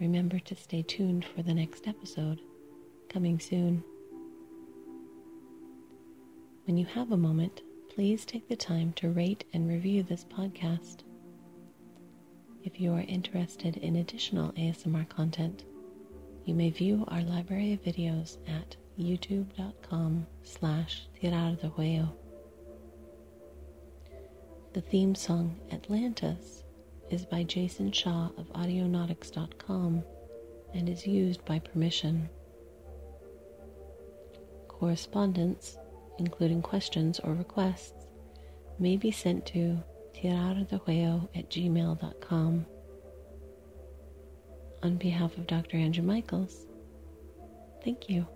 Remember 0.00 0.40
to 0.40 0.56
stay 0.56 0.82
tuned 0.82 1.24
for 1.24 1.44
the 1.44 1.54
next 1.54 1.86
episode, 1.86 2.40
coming 3.08 3.38
soon. 3.38 3.84
When 6.64 6.76
you 6.76 6.86
have 6.86 7.12
a 7.12 7.16
moment, 7.16 7.62
please 7.88 8.24
take 8.24 8.48
the 8.48 8.56
time 8.56 8.94
to 8.94 9.10
rate 9.10 9.44
and 9.52 9.68
review 9.68 10.02
this 10.02 10.24
podcast. 10.24 11.04
If 12.64 12.80
you 12.80 12.92
are 12.92 13.04
interested 13.06 13.76
in 13.76 13.94
additional 13.94 14.50
ASMR 14.54 15.08
content, 15.08 15.62
you 16.46 16.54
may 16.54 16.70
view 16.70 17.04
our 17.06 17.22
library 17.22 17.74
of 17.74 17.84
videos 17.84 18.38
at 18.48 18.74
youtube.com 18.98 20.26
slash 20.42 21.06
tirar 21.14 21.60
de 21.60 21.68
juego. 21.68 22.12
The 24.72 24.80
theme 24.80 25.14
song 25.14 25.58
Atlantis 25.70 26.64
is 27.10 27.24
by 27.26 27.42
Jason 27.42 27.92
Shaw 27.92 28.30
of 28.38 28.52
audionautix.com 28.52 30.02
and 30.74 30.88
is 30.88 31.06
used 31.06 31.44
by 31.44 31.58
permission. 31.58 32.28
Correspondence 34.68 35.76
including 36.18 36.62
questions 36.62 37.20
or 37.20 37.34
requests, 37.34 38.06
may 38.78 38.96
be 38.96 39.10
sent 39.10 39.46
to 39.46 39.82
tirardejuego 40.14 41.28
at 41.34 41.50
gmail.com. 41.50 42.66
On 44.82 44.96
behalf 44.96 45.36
of 45.36 45.46
Dr. 45.46 45.76
Andrew 45.76 46.02
Michaels, 46.02 46.66
thank 47.84 48.08
you. 48.08 48.26